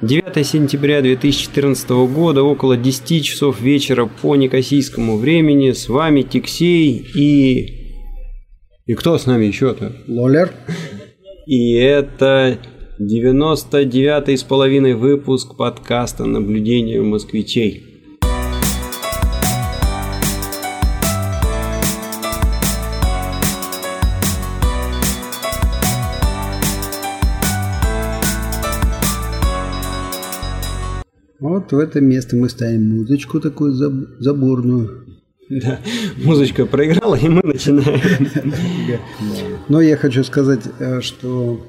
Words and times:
9 0.00 0.46
сентября 0.46 1.02
2014 1.02 1.90
года, 1.90 2.44
около 2.44 2.76
10 2.76 3.24
часов 3.24 3.60
вечера 3.60 4.06
по 4.06 4.36
некосийскому 4.36 5.16
времени. 5.16 5.72
С 5.72 5.88
вами 5.88 6.22
Тиксей 6.22 7.04
и... 7.16 8.04
И 8.86 8.94
кто 8.94 9.18
с 9.18 9.26
нами 9.26 9.46
еще-то? 9.46 9.96
Лолер. 10.06 10.52
И 11.46 11.72
это 11.72 12.58
99-й 13.00 14.38
с 14.38 14.44
половиной 14.44 14.94
выпуск 14.94 15.56
подкаста 15.56 16.26
«Наблюдение 16.26 17.02
москвичей». 17.02 17.87
Вот 31.70 31.76
в 31.76 31.80
это 31.80 32.00
место 32.00 32.34
мы 32.34 32.48
ставим 32.48 32.96
музычку 32.96 33.40
такую 33.40 33.74
заборную. 33.74 35.04
Да, 35.50 35.80
музычка 36.24 36.64
проиграла, 36.64 37.14
и 37.14 37.28
мы 37.28 37.42
начинаем. 37.44 38.00
Но 39.68 39.82
я 39.82 39.98
хочу 39.98 40.24
сказать, 40.24 40.62
э, 40.78 41.02
что 41.02 41.60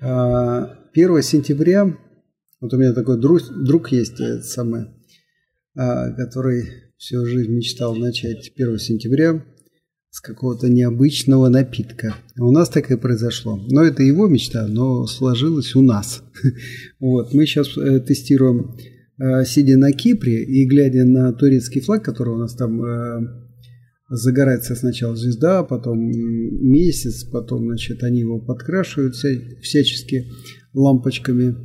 1 0.00 1.16
э, 1.16 1.22
сентября, 1.22 1.96
вот 2.60 2.74
у 2.74 2.76
меня 2.76 2.92
такой 2.94 3.20
друг, 3.20 3.42
друг 3.64 3.92
есть, 3.92 4.16
самый, 4.44 4.86
э, 5.76 6.14
который 6.16 6.64
всю 6.96 7.24
жизнь 7.24 7.52
мечтал 7.52 7.94
начать 7.94 8.52
1 8.56 8.78
сентября 8.78 9.44
с 10.10 10.20
какого-то 10.20 10.68
необычного 10.68 11.48
напитка. 11.48 12.16
У 12.36 12.50
нас 12.50 12.68
так 12.68 12.90
и 12.90 12.96
произошло. 12.96 13.56
Но 13.70 13.84
это 13.84 14.02
его 14.02 14.26
мечта, 14.26 14.66
но 14.66 15.06
сложилось 15.06 15.76
у 15.76 15.82
нас. 15.82 16.24
Вот, 16.98 17.32
мы 17.34 17.46
сейчас 17.46 17.68
тестируем, 18.06 18.76
сидя 19.44 19.76
на 19.76 19.92
Кипре 19.92 20.42
и 20.42 20.66
глядя 20.66 21.04
на 21.04 21.32
турецкий 21.32 21.80
флаг, 21.80 22.04
который 22.04 22.34
у 22.34 22.38
нас 22.38 22.54
там 22.54 22.82
э, 22.84 23.20
загорается 24.08 24.74
сначала 24.74 25.16
звезда, 25.16 25.62
потом 25.62 25.98
месяц, 26.00 27.24
потом, 27.24 27.66
значит, 27.66 28.02
они 28.02 28.20
его 28.20 28.40
подкрашивают 28.40 29.14
всячески 29.14 30.26
лампочками. 30.74 31.56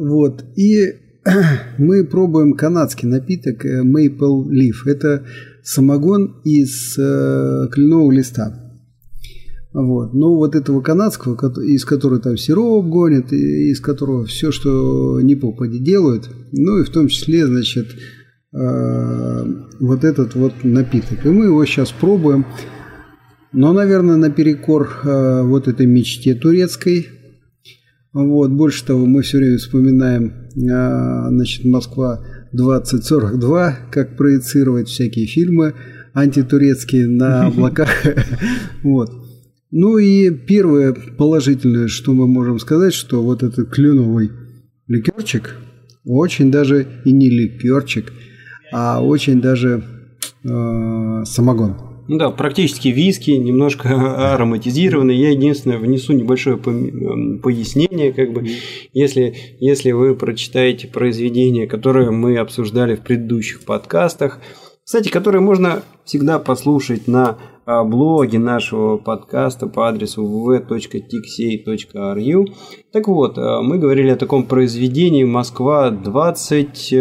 Вот, 0.00 0.44
и 0.56 0.94
мы 1.78 2.04
пробуем 2.04 2.54
канадский 2.54 3.08
напиток 3.08 3.64
Maple 3.64 4.48
Leaf. 4.48 4.86
Это 4.86 5.26
самогон 5.62 6.40
из 6.44 6.96
э, 6.98 7.68
кленового 7.70 8.12
листа. 8.12 8.67
Вот. 9.80 10.12
Но 10.12 10.34
вот 10.34 10.56
этого 10.56 10.80
канадского, 10.80 11.36
из 11.62 11.84
которого 11.84 12.18
там 12.18 12.36
сироп 12.36 12.86
гонят, 12.86 13.32
из 13.32 13.78
которого 13.78 14.24
все, 14.24 14.50
что 14.50 15.20
не 15.20 15.36
попади 15.36 15.78
делают, 15.78 16.28
ну 16.50 16.78
и 16.80 16.84
в 16.84 16.90
том 16.90 17.06
числе, 17.06 17.46
значит, 17.46 17.86
э, 18.52 19.44
вот 19.78 20.02
этот 20.02 20.34
вот 20.34 20.64
напиток. 20.64 21.24
И 21.24 21.28
мы 21.28 21.44
его 21.44 21.64
сейчас 21.64 21.92
пробуем. 21.92 22.44
Но, 23.52 23.72
наверное, 23.72 24.16
наперекор 24.16 24.90
э, 25.04 25.42
вот 25.44 25.68
этой 25.68 25.86
мечте 25.86 26.34
турецкой. 26.34 27.06
Вот. 28.12 28.50
Больше 28.50 28.84
того, 28.84 29.06
мы 29.06 29.22
все 29.22 29.38
время 29.38 29.58
вспоминаем, 29.58 30.48
э, 30.56 31.28
значит, 31.28 31.64
Москва 31.64 32.20
2042, 32.52 33.76
как 33.92 34.16
проецировать 34.16 34.88
всякие 34.88 35.26
фильмы 35.26 35.74
антитурецкие 36.14 37.06
на 37.06 37.46
облаках. 37.46 37.90
Вот. 38.82 39.27
Ну 39.70 39.98
и 39.98 40.30
первое 40.30 40.94
положительное, 40.94 41.88
что 41.88 42.12
мы 42.12 42.26
можем 42.26 42.58
сказать, 42.58 42.94
что 42.94 43.22
вот 43.22 43.42
этот 43.42 43.70
кленовый 43.70 44.30
ликерчик, 44.86 45.56
очень 46.04 46.50
даже 46.50 46.86
и 47.04 47.12
не 47.12 47.28
ликерчик, 47.28 48.12
а 48.72 49.02
очень 49.02 49.40
даже 49.42 49.84
э, 50.42 51.24
самогон. 51.24 51.76
Ну 52.08 52.16
да, 52.16 52.30
практически 52.30 52.88
виски, 52.88 53.32
немножко 53.32 53.88
ароматизированный. 54.34 55.14
Я 55.14 55.30
единственное 55.30 55.76
внесу 55.76 56.14
небольшое 56.14 56.56
пояснение, 56.56 58.14
как 58.14 58.32
бы, 58.32 58.48
если, 58.94 59.34
если 59.60 59.92
вы 59.92 60.16
прочитаете 60.16 60.88
произведение, 60.88 61.66
которое 61.66 62.10
мы 62.10 62.38
обсуждали 62.38 62.96
в 62.96 63.00
предыдущих 63.00 63.60
подкастах, 63.60 64.40
кстати, 64.82 65.10
которые 65.10 65.42
можно 65.42 65.82
всегда 66.06 66.38
послушать 66.38 67.06
на 67.06 67.36
блоге 67.84 68.38
нашего 68.38 68.96
подкаста 68.96 69.66
по 69.66 69.88
адресу 69.88 70.24
www.tixey.ru. 70.24 72.46
Так 72.92 73.08
вот, 73.08 73.36
а, 73.38 73.62
мы 73.62 73.78
говорили 73.78 74.10
о 74.10 74.16
таком 74.16 74.44
произведении 74.44 75.24
«Москва 75.24 75.90
20... 75.90 76.94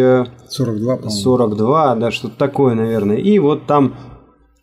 42, 0.50 1.10
42, 1.10 1.96
да, 1.96 2.12
что-то 2.12 2.38
такое, 2.38 2.76
наверное. 2.76 3.18
И 3.18 3.40
вот 3.40 3.66
там 3.66 3.96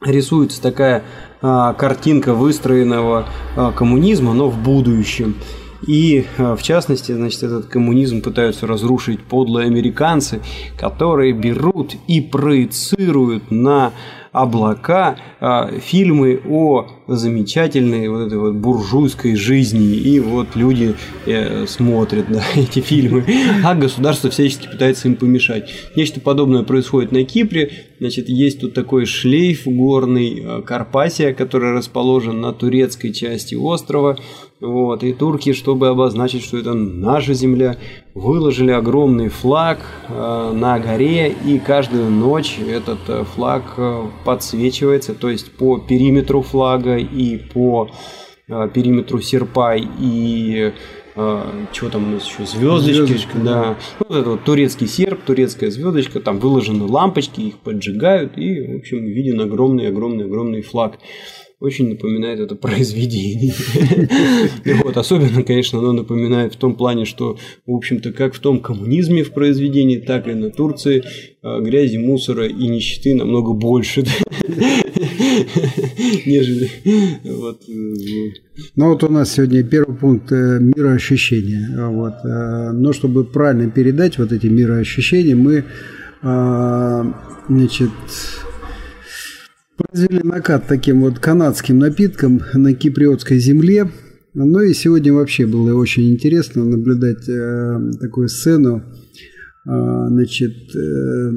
рисуется 0.05 0.63
такая 0.63 1.03
а, 1.43 1.73
картинка 1.75 2.35
выстроенного 2.35 3.27
а, 3.57 3.73
коммунизма, 3.73 4.35
но 4.35 4.49
в 4.49 4.63
будущем. 4.63 5.37
И 5.87 6.27
а, 6.39 6.57
в 6.57 6.63
частности, 6.63 7.13
значит, 7.13 7.43
этот 7.43 7.67
коммунизм 7.67 8.23
пытаются 8.23 8.67
разрушить 8.67 9.23
подлые 9.23 9.67
американцы, 9.67 10.41
которые 10.79 11.33
берут 11.33 11.95
и 12.07 12.21
проецируют 12.21 13.51
на 13.51 13.93
облака, 14.35 15.17
а, 15.41 15.71
фильмы 15.79 16.41
о 16.49 16.89
замечательной 17.07 18.09
вот 18.09 18.27
этой 18.27 18.39
вот 18.39 18.55
буржуйской 18.57 19.37
жизни. 19.37 19.95
И 19.95 20.19
вот 20.19 20.57
люди 20.57 20.97
э, 21.25 21.67
смотрят 21.69 22.27
да, 22.29 22.43
эти 22.57 22.81
фильмы, 22.81 23.25
а 23.65 23.75
государство 23.77 24.31
всячески 24.31 24.67
пытается 24.67 25.07
им 25.07 25.15
помешать. 25.15 25.71
Нечто 25.95 26.21
подобное 26.21 26.65
происходит 26.65 27.13
на 27.13 27.25
Кипре. 27.25 27.71
Значит, 28.01 28.29
есть 28.29 28.61
тут 28.61 28.75
такой 28.75 29.07
шлейф 29.07 29.67
горный 29.67 30.43
э, 30.45 30.63
Карпасия, 30.63 31.33
который 31.33 31.71
расположен 31.71 32.41
на 32.41 32.53
турецкой 32.53 33.13
части 33.13 33.55
острова. 33.55 34.19
Вот, 34.61 35.05
и 35.05 35.13
турки, 35.13 35.53
чтобы 35.53 35.89
обозначить, 35.89 36.43
что 36.43 36.59
это 36.59 36.75
наша 36.75 37.35
земля, 37.35 37.77
выложили 38.15 38.71
огромный 38.71 39.29
флаг 39.29 39.81
э, 40.09 40.53
на 40.55 40.79
горе, 40.79 41.35
и 41.45 41.59
каждую 41.59 42.11
ночь 42.11 42.59
этот 42.59 43.01
э, 43.09 43.25
флаг 43.25 43.75
э, 43.77 44.07
подсвечивается, 44.25 45.15
то 45.15 45.29
есть 45.29 45.51
по 45.53 45.79
периметру 45.79 46.43
флага 46.43 46.97
и 46.97 47.37
по 47.37 47.91
периметру 48.47 49.23
серпа 49.23 49.75
и 49.75 50.73
чего 51.73 51.91
там 51.91 52.09
у 52.09 52.11
нас 52.11 52.27
еще, 52.27 52.45
звездочки, 52.45 52.93
Звездочка, 52.93 53.39
да. 53.39 53.77
Вот 54.01 54.19
это 54.19 54.31
вот 54.31 54.45
турецкий 54.45 54.87
серп, 54.87 55.23
турецкая 55.25 55.71
звездочка, 55.71 56.21
там 56.21 56.41
выложены 56.41 56.85
лампочки, 56.85 57.41
их 57.41 57.59
поджигают, 57.61 58.37
и, 58.37 58.75
в 58.75 58.79
общем, 58.81 59.07
виден 59.07 59.41
огромный-огромный-огромный 59.41 60.61
флаг 60.61 60.99
очень 61.65 61.89
напоминает 61.89 62.41
это 62.41 62.55
произведение. 62.55 63.55
Вот, 64.85 64.97
особенно, 64.97 65.43
конечно, 65.43 65.79
оно 65.79 65.93
напоминает 65.93 66.55
в 66.55 66.57
том 66.57 66.75
плане, 66.75 67.05
что, 67.05 67.39
в 67.67 67.75
общем-то, 67.75 68.13
как 68.13 68.35
в 68.35 68.39
том 68.39 68.61
коммунизме 68.61 69.23
в 69.23 69.33
произведении, 69.33 69.99
так 69.99 70.29
и 70.29 70.35
на 70.35 70.51
Турции 70.51 71.03
а, 71.43 71.61
грязи, 71.61 71.97
мусора 71.97 72.47
и 72.47 72.69
нищеты 72.69 73.15
намного 73.15 73.53
больше, 73.53 74.05
нежели 76.27 76.71
вот. 77.25 77.63
Э, 77.69 77.73
ну 78.77 78.89
вот 78.89 79.05
у 79.05 79.09
нас 79.09 79.33
сегодня 79.33 79.63
первый 79.63 79.97
пункт 79.97 80.33
э, 80.33 80.59
мироощущения. 80.61 81.89
Вот. 81.89 82.15
Э, 82.25 82.73
но 82.73 82.93
чтобы 82.93 83.25
правильно 83.25 83.71
передать 83.71 84.19
вот 84.19 84.33
эти 84.33 84.47
мироощущения, 84.47 85.37
мы 85.37 85.65
а, 86.23 87.05
значит, 87.49 87.91
Произвели 89.77 90.21
накат 90.23 90.67
таким 90.69 91.01
вот 91.01 91.19
канадским 91.19 91.79
напитком 91.79 92.41
на 92.55 92.75
киприотской 92.75 93.39
земле. 93.39 93.91
Ну 94.33 94.61
и 94.61 94.73
сегодня 94.73 95.13
вообще 95.13 95.47
было 95.47 95.75
очень 95.75 96.13
интересно 96.13 96.65
наблюдать 96.65 97.29
э, 97.29 97.91
такую 98.01 98.29
сцену. 98.29 98.85
Э, 99.67 100.07
значит, 100.09 100.75
э, 100.77 101.31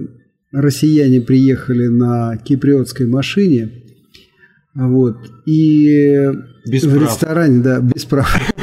россияне 0.51 1.21
приехали 1.21 1.87
на 1.87 2.37
киприотской 2.37 3.07
машине. 3.07 3.86
Вот, 4.77 5.17
и 5.47 6.29
без 6.67 6.83
в 6.83 6.91
прав. 6.91 7.09
ресторане, 7.09 7.63
да, 7.63 7.79
без 7.79 8.05
прав. 8.05 8.29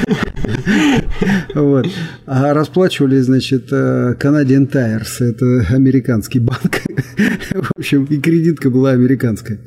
Вот. 1.54 1.86
А 2.26 2.52
расплачивались, 2.52 3.24
значит, 3.24 3.68
э, 3.72 4.14
Canadian 4.20 4.70
Tires, 4.70 5.20
это 5.20 5.74
американский 5.74 6.38
банк. 6.38 6.82
В 7.54 7.78
общем, 7.78 8.04
и 8.04 8.18
кредитка 8.18 8.70
была 8.70 8.90
американская. 8.90 9.60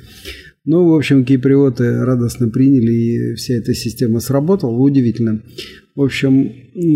Ну, 0.66 0.90
в 0.90 0.96
общем, 0.96 1.24
киприоты 1.24 2.04
радостно 2.04 2.50
приняли, 2.50 2.92
и 2.92 3.36
вся 3.36 3.54
эта 3.56 3.74
система 3.74 4.20
сработала. 4.20 4.78
Удивительно. 4.78 5.42
В 5.96 6.02
общем, 6.02 6.52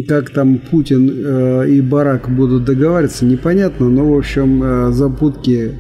как 0.08 0.30
там 0.30 0.60
Путин 0.60 1.10
э, 1.10 1.70
и 1.70 1.82
Барак 1.82 2.30
будут 2.30 2.66
договариваться, 2.66 3.26
непонятно, 3.26 3.90
но, 3.90 4.14
в 4.14 4.18
общем, 4.18 4.62
э, 4.62 4.92
запутки 4.92 5.72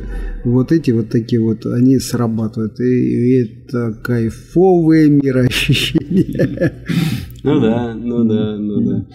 вот 0.43 0.71
эти 0.71 0.91
вот 0.91 1.09
такие 1.09 1.41
вот, 1.41 1.65
они 1.65 1.99
срабатывают. 1.99 2.79
И 2.79 3.43
это 3.43 3.93
кайфовые 4.03 5.09
мироощущения. 5.09 6.85
Ну 7.43 7.59
да, 7.59 7.95
ну 7.95 8.23
да, 8.23 8.57
ну 8.57 8.81
да. 8.81 9.07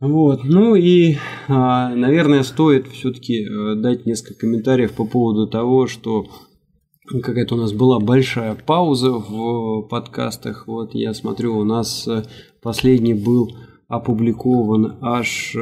Вот, 0.00 0.44
ну 0.44 0.74
и, 0.74 1.16
а, 1.48 1.94
наверное, 1.94 2.42
стоит 2.42 2.86
все-таки 2.88 3.44
э, 3.44 3.74
дать 3.76 4.04
несколько 4.04 4.40
комментариев 4.40 4.92
по 4.92 5.06
поводу 5.06 5.46
того, 5.46 5.86
что 5.86 6.26
какая-то 7.06 7.54
у 7.54 7.58
нас 7.58 7.72
была 7.72 7.98
большая 7.98 8.54
пауза 8.54 9.12
в 9.12 9.82
подкастах. 9.88 10.66
Вот 10.66 10.94
я 10.94 11.14
смотрю, 11.14 11.56
у 11.58 11.64
нас 11.64 12.06
э, 12.08 12.24
последний 12.62 13.14
был 13.14 13.56
опубликован 13.88 14.98
аж 15.00 15.56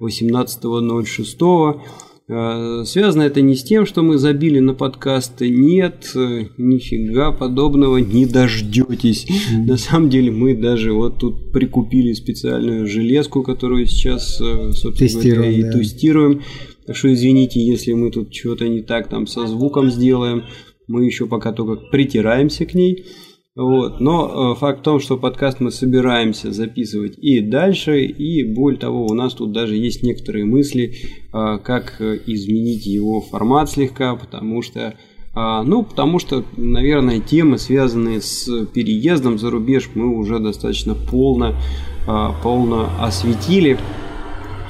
18.06. 0.00 1.80
Э, 2.28 2.82
связано 2.84 3.22
это 3.22 3.40
не 3.40 3.54
с 3.54 3.62
тем, 3.62 3.86
что 3.86 4.02
мы 4.02 4.18
забили 4.18 4.58
на 4.58 4.74
подкасты. 4.74 5.48
Нет, 5.48 6.10
э, 6.16 6.46
нифига 6.56 7.30
подобного 7.30 7.98
не 7.98 8.26
дождетесь. 8.26 9.26
На 9.64 9.76
самом 9.76 10.10
деле 10.10 10.32
мы 10.32 10.56
даже 10.56 10.92
вот 10.92 11.18
тут 11.18 11.52
прикупили 11.52 12.12
специальную 12.14 12.86
железку, 12.88 13.42
которую 13.42 13.86
сейчас, 13.86 14.40
э, 14.40 14.72
собственно 14.72 15.36
говоря, 15.36 15.50
и 15.50 15.62
да. 15.62 15.72
тестируем. 15.72 16.42
Так 16.84 16.96
что 16.96 17.12
извините, 17.12 17.60
если 17.64 17.92
мы 17.92 18.10
тут 18.10 18.34
что-то 18.34 18.68
не 18.68 18.82
так 18.82 19.08
там 19.08 19.26
со 19.26 19.46
звуком 19.46 19.90
сделаем. 19.90 20.44
Мы 20.88 21.04
еще 21.04 21.26
пока 21.26 21.52
только 21.52 21.76
притираемся 21.90 22.64
к 22.64 22.74
ней. 22.74 23.06
Вот. 23.56 24.00
Но 24.00 24.52
э, 24.52 24.58
факт 24.60 24.80
в 24.80 24.82
том, 24.82 25.00
что 25.00 25.16
подкаст 25.16 25.60
мы 25.60 25.70
собираемся 25.70 26.52
записывать 26.52 27.14
и 27.16 27.40
дальше, 27.40 28.04
и 28.04 28.44
более 28.44 28.78
того, 28.78 29.06
у 29.06 29.14
нас 29.14 29.32
тут 29.32 29.52
даже 29.52 29.76
есть 29.76 30.02
некоторые 30.02 30.44
мысли, 30.44 30.94
э, 31.32 31.58
как 31.64 31.98
изменить 32.26 32.84
его 32.84 33.22
формат 33.22 33.70
слегка, 33.70 34.14
потому 34.14 34.60
что 34.60 34.94
э, 35.34 35.62
ну, 35.64 35.84
потому 35.84 36.18
что, 36.18 36.44
наверное, 36.58 37.18
темы, 37.18 37.56
связанные 37.56 38.20
с 38.20 38.46
переездом 38.66 39.38
за 39.38 39.50
рубеж, 39.50 39.88
мы 39.94 40.18
уже 40.18 40.38
достаточно 40.38 40.94
полно, 40.94 41.54
э, 42.06 42.28
полно 42.42 42.90
осветили. 43.00 43.78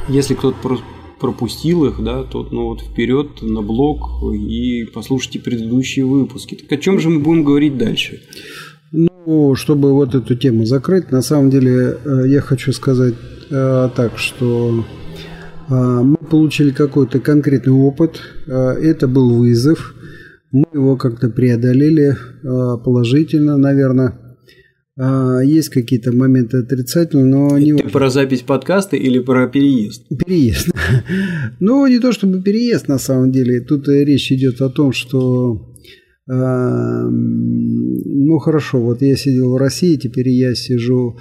Если 0.08 0.34
кто-то 0.34 0.78
пропустил 1.18 1.86
их, 1.86 2.02
да, 2.02 2.22
то 2.22 2.46
ну 2.50 2.66
вот 2.66 2.82
вперед 2.82 3.42
на 3.42 3.62
блог 3.62 4.22
и 4.32 4.84
послушайте 4.84 5.40
предыдущие 5.40 6.04
выпуски. 6.04 6.54
Так 6.54 6.70
о 6.70 6.76
чем 6.76 7.00
же 7.00 7.08
мы 7.08 7.20
будем 7.20 7.42
говорить 7.42 7.76
дальше? 7.78 8.22
Ну, 8.96 9.54
чтобы 9.56 9.92
вот 9.92 10.14
эту 10.14 10.34
тему 10.36 10.64
закрыть, 10.64 11.12
на 11.12 11.20
самом 11.20 11.50
деле 11.50 11.98
э, 12.02 12.22
я 12.28 12.40
хочу 12.40 12.72
сказать 12.72 13.12
э, 13.50 13.90
так, 13.94 14.16
что 14.16 14.86
э, 15.68 15.74
мы 15.74 16.16
получили 16.16 16.70
какой-то 16.70 17.20
конкретный 17.20 17.74
опыт, 17.74 18.22
это 18.46 19.06
был 19.06 19.34
вызов, 19.34 19.94
мы 20.50 20.64
его 20.72 20.96
как-то 20.96 21.28
преодолели 21.28 22.16
положительно, 22.42 23.58
наверное. 23.58 24.18
Есть 25.44 25.68
какие-то 25.68 26.12
моменты 26.12 26.58
отрицательные, 26.58 27.26
но 27.26 27.58
не 27.58 27.72
Ты 27.72 27.82
важно. 27.82 27.90
про 27.90 28.08
запись 28.08 28.40
подкаста 28.40 28.96
или 28.96 29.18
про 29.18 29.46
переезд? 29.46 30.08
Переезд. 30.08 30.70
Ну, 31.60 31.86
не 31.86 31.98
то 31.98 32.12
чтобы 32.12 32.40
переезд 32.42 32.88
на 32.88 32.98
самом 32.98 33.30
деле. 33.30 33.60
Тут 33.60 33.88
речь 33.88 34.32
идет 34.32 34.62
о 34.62 34.70
том, 34.70 34.92
что 34.92 35.74
ну 38.26 38.38
хорошо, 38.38 38.80
вот 38.80 39.02
я 39.02 39.16
сидел 39.16 39.52
в 39.52 39.56
России, 39.56 39.96
теперь 39.96 40.28
я 40.28 40.54
сижу 40.54 41.16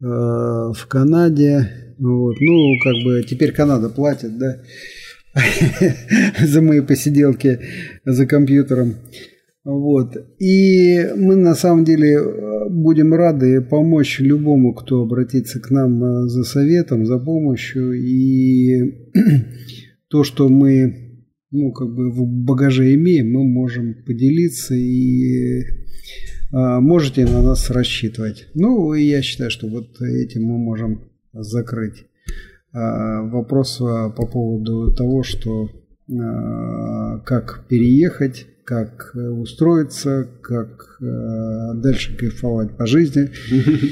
э, 0.00 0.04
в 0.04 0.86
Канаде. 0.88 1.94
Вот. 1.98 2.36
Ну, 2.40 2.74
как 2.82 2.94
бы 3.04 3.22
теперь 3.28 3.52
Канада 3.52 3.88
платит, 3.88 4.38
да, 4.38 4.60
за 6.46 6.62
мои 6.62 6.80
посиделки 6.80 7.60
за 8.04 8.26
компьютером. 8.26 8.94
Вот. 9.64 10.16
И 10.38 11.08
мы 11.16 11.36
на 11.36 11.54
самом 11.54 11.84
деле 11.84 12.18
будем 12.70 13.14
рады 13.14 13.60
помочь 13.60 14.20
любому, 14.20 14.74
кто 14.74 15.02
обратится 15.02 15.60
к 15.60 15.70
нам 15.70 16.02
э, 16.02 16.28
за 16.28 16.44
советом, 16.44 17.06
за 17.06 17.18
помощью. 17.18 17.92
И 17.92 19.10
то, 20.08 20.24
что 20.24 20.48
мы 20.48 21.08
ну, 21.50 21.72
как 21.72 21.94
бы 21.94 22.10
в 22.10 22.26
багаже 22.26 22.94
имеем, 22.94 23.32
мы 23.32 23.44
можем 23.44 23.94
поделиться 24.06 24.74
и 24.74 25.62
можете 26.50 27.26
на 27.26 27.42
нас 27.42 27.70
рассчитывать. 27.70 28.48
Ну, 28.54 28.94
и 28.94 29.02
я 29.04 29.22
считаю, 29.22 29.50
что 29.50 29.66
вот 29.66 30.00
этим 30.00 30.44
мы 30.44 30.58
можем 30.58 31.10
закрыть 31.32 32.06
а, 32.72 33.22
вопрос 33.22 33.80
а, 33.80 34.10
по 34.10 34.26
поводу 34.26 34.94
того, 34.94 35.22
что 35.22 35.68
а, 36.10 37.18
как 37.20 37.66
переехать, 37.68 38.46
как 38.64 39.14
устроиться, 39.14 40.28
как 40.42 40.98
а, 41.00 41.74
дальше 41.74 42.16
кайфовать 42.16 42.76
по 42.76 42.86
жизни. 42.86 43.30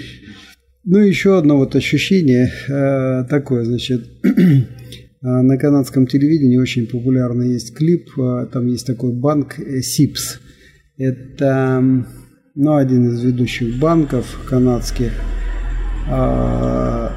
Ну, 0.89 0.99
еще 0.99 1.37
одно 1.37 1.57
вот 1.57 1.75
ощущение 1.75 2.49
а, 2.71 3.25
такое, 3.25 3.65
значит, 3.65 4.09
А, 5.27 5.43
на 5.43 5.59
канадском 5.59 6.07
телевидении 6.07 6.57
очень 6.57 6.87
популярный 6.87 7.55
есть 7.55 7.75
клип, 7.75 8.11
а, 8.17 8.47
там 8.47 8.67
есть 8.67 8.87
такой 8.87 9.13
банк 9.13 9.55
СИПС. 9.55 10.41
Это 10.99 12.07
ну, 12.57 12.77
один 12.77 13.11
из 13.11 13.23
ведущих 13.23 13.79
банков 13.79 14.25
канадских. 14.49 15.13
А, 16.09 17.13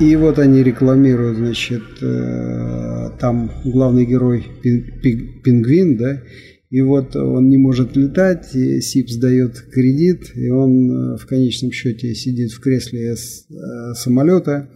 и 0.00 0.16
вот 0.16 0.38
они 0.38 0.62
рекламируют, 0.62 1.38
значит, 1.38 1.82
э, 2.02 3.10
там 3.20 3.52
главный 3.64 4.04
герой 4.04 4.44
пингвин, 4.62 5.96
да, 5.96 6.22
и 6.70 6.80
вот 6.80 7.14
он 7.14 7.48
не 7.48 7.58
может 7.58 7.96
летать, 7.96 8.54
и 8.54 8.80
СИПС 8.80 9.16
дает 9.16 9.60
кредит, 9.72 10.32
и 10.34 10.50
он 10.50 10.90
э, 10.90 11.16
в 11.18 11.26
конечном 11.26 11.70
счете 11.70 12.14
сидит 12.14 12.50
в 12.50 12.60
кресле 12.60 13.12
э, 13.12 13.94
самолета, 13.94 14.70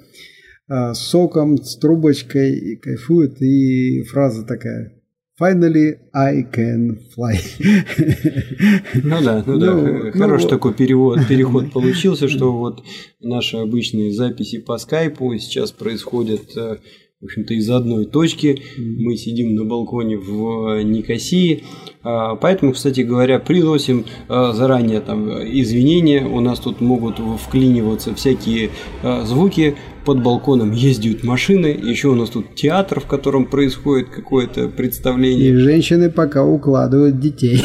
с 0.66 0.96
соком, 0.96 1.58
с 1.58 1.76
трубочкой 1.76 2.54
и 2.54 2.76
кайфует. 2.76 3.42
И 3.42 4.02
фраза 4.04 4.46
такая 4.46 4.94
Finally 5.36 5.98
I 6.14 6.44
can 6.44 6.96
fly. 7.12 7.36
Ну 9.02 9.22
да, 9.22 9.42
ну, 9.44 9.58
да. 9.58 9.74
Ну, 9.74 10.12
Хороший 10.12 10.44
ну, 10.44 10.48
такой 10.50 10.74
перевод, 10.74 11.26
переход 11.28 11.72
получился, 11.72 12.28
что 12.28 12.56
вот 12.56 12.84
наши 13.20 13.56
обычные 13.56 14.12
записи 14.12 14.58
по 14.58 14.78
скайпу 14.78 15.36
сейчас 15.38 15.72
происходят 15.72 16.56
э, 16.56 16.78
в 17.20 17.24
общем-то, 17.24 17.54
из 17.54 17.68
одной 17.70 18.04
точки. 18.04 18.62
Мы 18.78 19.16
сидим 19.16 19.54
на 19.54 19.64
балконе 19.64 20.18
в 20.18 20.82
Никосии. 20.82 21.64
А, 22.04 22.36
поэтому, 22.36 22.72
кстати 22.72 23.00
говоря, 23.00 23.38
приносим 23.38 24.04
а, 24.28 24.52
заранее 24.52 25.00
там 25.00 25.30
извинения. 25.30 26.26
У 26.26 26.40
нас 26.40 26.58
тут 26.58 26.80
могут 26.80 27.16
вклиниваться 27.18 28.14
всякие 28.14 28.70
а, 29.02 29.24
звуки. 29.24 29.76
Под 30.04 30.22
балконом 30.22 30.72
ездят 30.72 31.24
машины. 31.24 31.66
Еще 31.82 32.08
у 32.08 32.14
нас 32.14 32.28
тут 32.28 32.54
театр, 32.54 33.00
в 33.00 33.06
котором 33.06 33.46
происходит 33.46 34.10
какое-то 34.10 34.68
представление. 34.68 35.48
И 35.48 35.54
женщины 35.54 36.10
пока 36.10 36.44
укладывают 36.44 37.18
детей. 37.20 37.58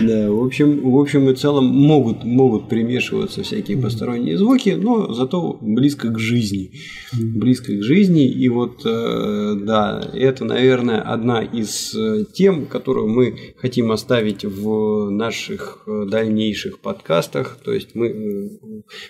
Да, 0.00 0.30
в 0.30 0.42
общем, 0.42 0.90
в 0.90 0.98
общем 0.98 1.30
и 1.30 1.34
целом 1.34 1.66
могут, 1.66 2.24
могут 2.24 2.68
примешиваться 2.68 3.42
всякие 3.42 3.78
посторонние 3.78 4.36
звуки, 4.36 4.70
но 4.70 5.12
зато 5.12 5.58
близко 5.60 6.08
к 6.08 6.18
жизни. 6.18 6.72
Близко 7.12 7.72
к 7.72 7.82
жизни. 7.82 8.26
И 8.26 8.48
вот, 8.48 8.82
э, 8.84 9.56
да, 9.62 10.02
это, 10.12 10.44
наверное, 10.44 11.00
одна 11.00 11.42
из 11.42 11.94
э, 11.94 12.13
тем, 12.22 12.66
которую 12.66 13.08
мы 13.08 13.54
хотим 13.56 13.90
оставить 13.90 14.44
в 14.44 15.10
наших 15.10 15.82
э, 15.86 16.04
дальнейших 16.06 16.78
подкастах. 16.80 17.58
То 17.64 17.72
есть 17.72 17.94
мы, 17.94 18.08
э, 18.08 18.48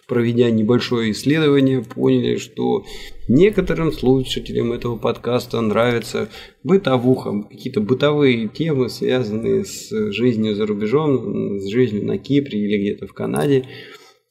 проведя 0.06 0.50
небольшое 0.50 1.12
исследование, 1.12 1.82
поняли, 1.82 2.36
что 2.36 2.84
некоторым 3.28 3.92
слушателям 3.92 4.72
этого 4.72 4.96
подкаста 4.96 5.60
нравится 5.60 6.28
бытовуха, 6.62 7.42
какие-то 7.42 7.80
бытовые 7.80 8.48
темы, 8.48 8.88
связанные 8.88 9.64
с 9.64 9.90
жизнью 10.12 10.54
за 10.54 10.66
рубежом, 10.66 11.60
с 11.60 11.68
жизнью 11.68 12.04
на 12.04 12.18
Кипре 12.18 12.58
или 12.58 12.78
где-то 12.78 13.06
в 13.06 13.12
Канаде. 13.12 13.66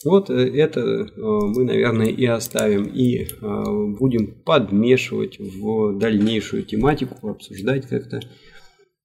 Вот 0.05 0.29
э, 0.29 0.33
это 0.33 1.07
мы, 1.15 1.63
наверное, 1.63 2.07
и 2.07 2.25
оставим 2.25 2.83
и 2.85 3.27
будем 3.99 4.27
подмешивать 4.43 5.39
в 5.39 5.97
дальнейшую 5.97 6.63
тематику, 6.63 7.29
обсуждать 7.29 7.87
как-то 7.87 8.19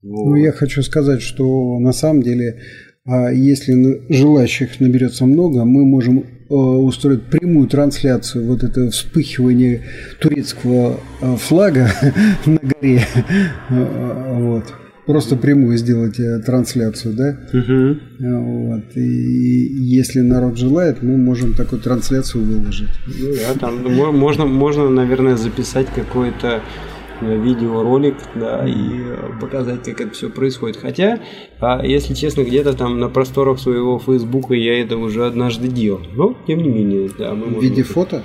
вот. 0.02 0.26
Ну, 0.26 0.34
я 0.36 0.52
хочу 0.52 0.82
сказать, 0.82 1.22
что 1.22 1.78
на 1.80 1.92
самом 1.92 2.22
деле, 2.22 2.60
а, 3.04 3.30
если 3.30 4.02
желающих 4.08 4.78
наберется 4.80 5.26
много, 5.26 5.64
мы 5.64 5.84
можем 5.84 6.18
э, 6.20 6.54
устроить 6.54 7.24
прямую 7.24 7.68
трансляцию 7.68 8.46
вот 8.46 8.62
это 8.62 8.90
вспыхивание 8.90 9.82
турецкого 10.20 11.00
э, 11.20 11.36
флага 11.36 11.90
на 12.46 12.58
горе. 12.58 13.02
Э, 13.70 14.40
вот. 14.40 14.64
Просто 15.06 15.36
прямую 15.36 15.78
сделать 15.78 16.20
трансляцию, 16.44 17.14
да? 17.14 17.38
Угу. 17.50 17.96
Вот. 18.18 18.94
И 18.94 19.00
если 19.00 20.20
народ 20.20 20.58
желает, 20.58 21.02
мы 21.02 21.16
можем 21.16 21.54
такую 21.54 21.80
трансляцию 21.80 22.44
выложить. 22.44 22.90
Ну 23.06 23.32
да, 23.32 23.58
там 23.58 23.82
можно, 24.14 24.44
можно, 24.44 24.90
наверное, 24.90 25.38
записать 25.38 25.86
какое-то 25.94 26.62
видеоролик, 27.20 28.16
да, 28.34 28.66
и 28.66 29.00
показать, 29.40 29.84
как 29.84 30.00
это 30.00 30.10
все 30.12 30.30
происходит. 30.30 30.76
Хотя, 30.76 31.20
а, 31.60 31.84
если 31.84 32.14
честно, 32.14 32.42
где-то 32.42 32.74
там 32.74 32.98
на 32.98 33.08
просторах 33.08 33.58
своего 33.58 33.98
Фейсбука 33.98 34.54
я 34.54 34.80
это 34.80 34.96
уже 34.96 35.26
однажды 35.26 35.68
делал. 35.68 36.00
Но, 36.12 36.36
тем 36.46 36.62
не 36.62 36.68
менее, 36.68 37.10
да, 37.18 37.34
мы 37.34 37.46
В 37.46 37.62
виде 37.62 37.82
фото? 37.82 38.22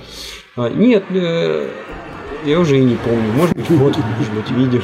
А, 0.55 0.69
нет, 0.69 1.03
э, 1.09 1.69
я 2.45 2.59
уже 2.59 2.79
и 2.79 2.83
не 2.83 2.95
помню. 2.95 3.31
Может 3.35 3.55
быть, 3.55 3.65
фото, 3.65 3.99
может 4.17 4.33
быть, 4.33 4.51
видео. 4.51 4.81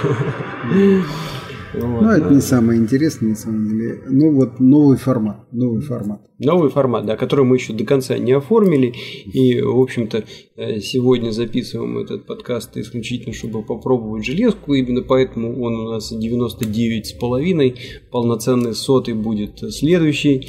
Вот, 1.73 2.01
ну, 2.01 2.09
это 2.09 2.33
не 2.33 2.41
самое 2.41 2.79
интересное, 2.79 3.29
на 3.29 3.35
самом 3.35 3.69
деле. 3.69 4.01
Ну, 4.07 4.33
вот 4.33 4.59
новый 4.59 4.97
формат. 4.97 5.51
Новый 5.51 5.81
формат. 5.81 6.21
Новый 6.39 6.69
формат, 6.69 7.05
да, 7.05 7.15
который 7.15 7.45
мы 7.45 7.57
еще 7.57 7.73
до 7.73 7.85
конца 7.85 8.17
не 8.17 8.31
оформили. 8.31 8.93
И, 9.25 9.61
в 9.61 9.79
общем-то, 9.79 10.23
э, 10.55 10.79
сегодня 10.79 11.31
записываем 11.31 11.99
этот 11.99 12.25
подкаст 12.25 12.75
исключительно, 12.77 13.33
чтобы 13.33 13.63
попробовать 13.63 14.25
железку. 14.25 14.73
Именно 14.73 15.03
поэтому 15.03 15.61
он 15.61 15.75
у 15.75 15.91
нас 15.91 16.11
99,5. 16.11 17.75
Полноценный 18.11 18.73
сотый 18.73 19.13
будет 19.13 19.59
следующий. 19.71 20.47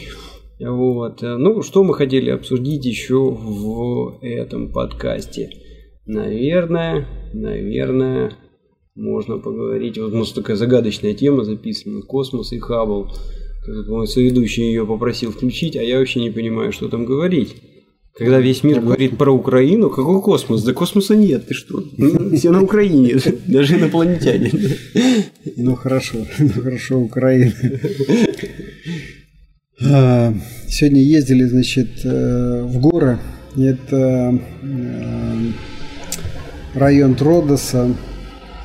Вот. 0.59 1.23
Ну, 1.23 1.63
что 1.63 1.85
мы 1.85 1.95
хотели 1.95 2.31
обсудить 2.31 2.85
еще 2.85 3.31
в 3.31 4.19
этом 4.23 4.73
подкасте? 4.73 5.51
Наверное, 6.07 7.07
наверное, 7.33 8.33
можно 9.01 9.39
поговорить. 9.39 9.99
Вот 9.99 10.13
у 10.13 10.19
нас 10.19 10.33
такая 10.33 10.57
загадочная 10.57 11.15
тема 11.15 11.45
записана. 11.45 12.03
Космос 12.03 12.53
и 12.53 12.59
Хаббл. 12.59 13.11
Мой 13.89 14.07
соведущий 14.07 14.65
ее 14.65 14.87
попросил 14.87 15.33
включить, 15.33 15.77
а 15.77 15.83
я 15.83 15.99
вообще 15.99 16.21
не 16.21 16.31
понимаю, 16.31 16.73
что 16.73 16.89
там 16.89 17.05
говорить. 17.05 17.57
Когда 18.17 18.41
весь 18.41 18.65
мир 18.65 18.81
говорит 18.81 19.17
про 19.17 19.31
Украину, 19.31 19.89
какой 19.89 20.21
космос? 20.21 20.63
Да 20.65 20.73
космоса 20.73 21.15
нет, 21.15 21.47
ты 21.47 21.55
что? 21.55 21.83
Все 22.35 22.51
на 22.51 22.63
Украине, 22.63 23.17
даже 23.47 23.77
инопланетяне. 23.77 24.51
Ну 25.57 25.75
хорошо, 25.75 26.27
ну 26.39 26.49
хорошо, 26.49 26.99
Украина. 26.99 27.55
А, 29.83 30.35
сегодня 30.69 31.01
ездили, 31.01 31.45
значит, 31.45 32.05
э, 32.05 32.63
в 32.65 32.79
горы. 32.81 33.19
Это 33.57 34.39
э, 34.63 35.37
район 36.75 37.15
Тродоса 37.15 37.95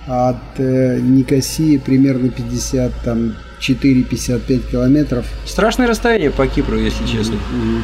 от 0.08 0.38
э, 0.58 1.00
Никосии 1.00 1.78
примерно 1.78 2.30
50, 2.30 2.92
там 3.04 3.36
4-55 3.60 4.72
километров. 4.72 5.26
Страшное 5.46 5.88
расстояние 5.88 6.32
по 6.32 6.48
Кипру, 6.48 6.78
если 6.78 7.06
честно. 7.06 7.36
Mm-hmm. 7.36 7.82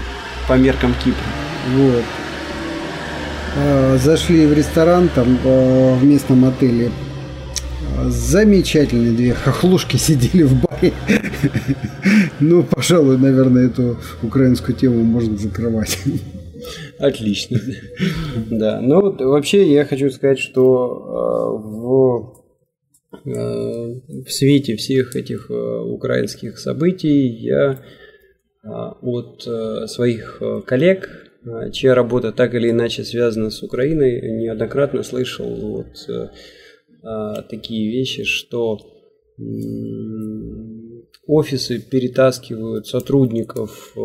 По 0.48 0.54
меркам 0.54 0.94
Кипра. 1.04 1.24
Вот. 1.76 2.04
Э, 3.56 3.98
зашли 4.02 4.46
в 4.46 4.54
ресторан 4.54 5.10
там 5.14 5.38
э, 5.44 5.96
в 5.96 6.04
местном 6.04 6.46
отеле. 6.46 6.92
Замечательные 8.06 9.12
две 9.12 9.34
хохлушки 9.34 9.98
сидели 9.98 10.44
в 10.44 10.56
баре. 10.56 10.94
Ну, 12.40 12.64
пожалуй, 12.64 13.20
наверное, 13.20 13.68
эту 13.68 14.00
украинскую 14.24 14.76
тему 14.76 15.04
можно 15.04 15.38
закрывать. 15.38 16.00
Отлично. 17.00 17.60
Да. 18.50 18.82
Ну, 18.82 19.12
вообще 19.12 19.72
я 19.72 19.86
хочу 19.86 20.10
сказать, 20.10 20.40
что 20.40 21.14
э, 21.14 21.18
в 21.68 22.42
э, 23.26 24.02
в 24.26 24.32
свете 24.32 24.76
всех 24.76 25.16
этих 25.16 25.50
э, 25.50 25.54
украинских 25.54 26.58
событий 26.58 27.28
я 27.28 27.82
от 28.64 29.42
своих 29.90 30.40
коллег, 30.68 31.32
чья 31.72 31.96
работа 31.96 32.32
так 32.32 32.54
или 32.54 32.70
иначе 32.70 33.04
связана 33.04 33.50
с 33.50 33.64
Украиной, 33.64 34.22
неоднократно 34.40 35.02
слышал 35.02 35.48
вот 35.48 36.08
такие 37.50 37.92
вещи, 37.92 38.24
что 38.24 38.78
офисы 41.26 41.80
перетаскивают 41.80 42.86
сотрудников 42.86 43.96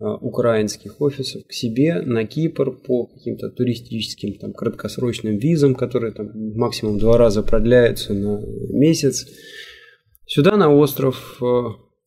украинских 0.00 1.00
офисов 1.00 1.46
к 1.46 1.52
себе 1.52 2.00
на 2.00 2.24
Кипр 2.24 2.70
по 2.70 3.06
каким-то 3.06 3.50
туристическим 3.50 4.34
там 4.38 4.52
краткосрочным 4.52 5.36
визам, 5.36 5.74
которые 5.74 6.12
там 6.12 6.30
максимум 6.56 6.98
два 6.98 7.18
раза 7.18 7.42
продляются 7.42 8.14
на 8.14 8.40
месяц. 8.70 9.26
Сюда 10.26 10.56
на 10.56 10.72
остров, 10.74 11.38
э, 11.42 11.44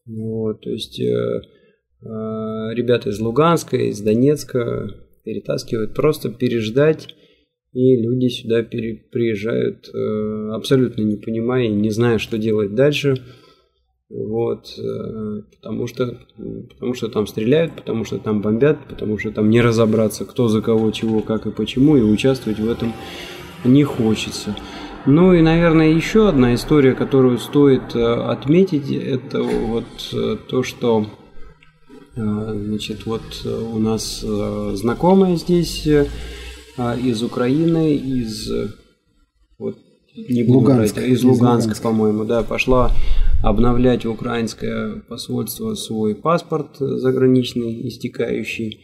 вот, 0.07 0.61
то 0.61 0.69
есть 0.71 0.99
э, 0.99 1.41
ребята 2.01 3.09
из 3.09 3.19
Луганска, 3.19 3.77
из 3.77 4.01
Донецка 4.01 4.89
перетаскивают 5.23 5.93
просто 5.93 6.29
переждать, 6.29 7.13
и 7.73 7.95
люди 7.95 8.27
сюда 8.27 8.63
приезжают 8.63 9.89
абсолютно 10.53 11.01
не 11.01 11.15
понимая 11.15 11.65
и 11.65 11.71
не 11.71 11.89
зная, 11.89 12.17
что 12.17 12.37
делать 12.37 12.75
дальше– 12.75 13.17
вот, 14.13 14.71
э, 14.77 15.41
потому 15.55 15.87
что, 15.87 16.19
потому 16.69 16.93
что 16.93 17.09
там 17.09 17.25
стреляют, 17.25 17.73
потому 17.73 18.05
что 18.05 18.19
там 18.19 18.41
бомбят, 18.41 18.77
потому 18.87 19.17
что 19.17 19.31
там 19.31 19.49
не 19.49 19.59
разобраться, 19.59 20.23
кто 20.23 20.47
за 20.47 20.61
кого, 20.61 20.91
чего, 20.91 21.21
как 21.21 21.47
и 21.47 21.51
почему, 21.51 21.97
и 21.97 22.01
участвовать 22.01 22.59
в 22.59 22.69
этом 22.69 22.93
не 23.65 23.83
хочется. 23.83 24.55
Ну 25.07 25.33
и, 25.33 25.41
наверное, 25.41 25.89
еще 25.91 26.29
одна 26.29 26.53
история, 26.53 26.93
которую 26.93 27.39
стоит 27.39 27.95
э, 27.95 27.99
отметить, 28.03 28.91
это 28.91 29.41
вот 29.41 29.85
э, 30.13 30.37
то, 30.47 30.61
что 30.63 31.07
значит, 32.15 33.07
вот 33.07 33.23
у 33.43 33.79
нас 33.79 34.19
знакомая 34.19 35.35
здесь 35.35 35.87
из 35.87 37.23
Украины, 37.23 37.95
из 37.95 38.51
вот 39.57 39.79
не 40.15 40.43
буду 40.43 40.59
Луганск, 40.59 40.93
брать, 40.93 41.07
из 41.07 41.23
Луганска, 41.23 41.43
Луганска, 41.43 41.81
по-моему, 41.81 42.25
да, 42.25 42.43
пошла 42.43 42.91
обновлять 43.43 44.05
в 44.05 44.09
украинское 44.09 45.01
посольство 45.09 45.75
свой 45.75 46.15
паспорт 46.15 46.77
заграничный, 46.79 47.89
истекающий, 47.89 48.79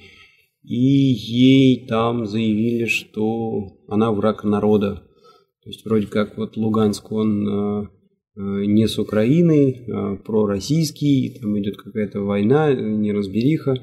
и 0.64 0.76
ей 0.76 1.88
там 1.88 2.26
заявили, 2.26 2.86
что 2.86 3.78
она 3.88 4.12
враг 4.12 4.44
народа. 4.44 4.96
То 5.64 5.70
есть 5.70 5.86
вроде 5.86 6.08
как 6.08 6.38
вот 6.38 6.58
Луганск, 6.58 7.10
он 7.10 7.48
э, 7.48 7.84
э, 8.36 8.66
не 8.66 8.86
с 8.90 9.00
Украиной, 9.00 9.86
а 9.94 10.18
пророссийский, 10.18 11.40
там 11.40 11.58
идет 11.58 11.78
какая-то 11.78 12.20
война, 12.20 12.74
неразбериха. 12.74 13.76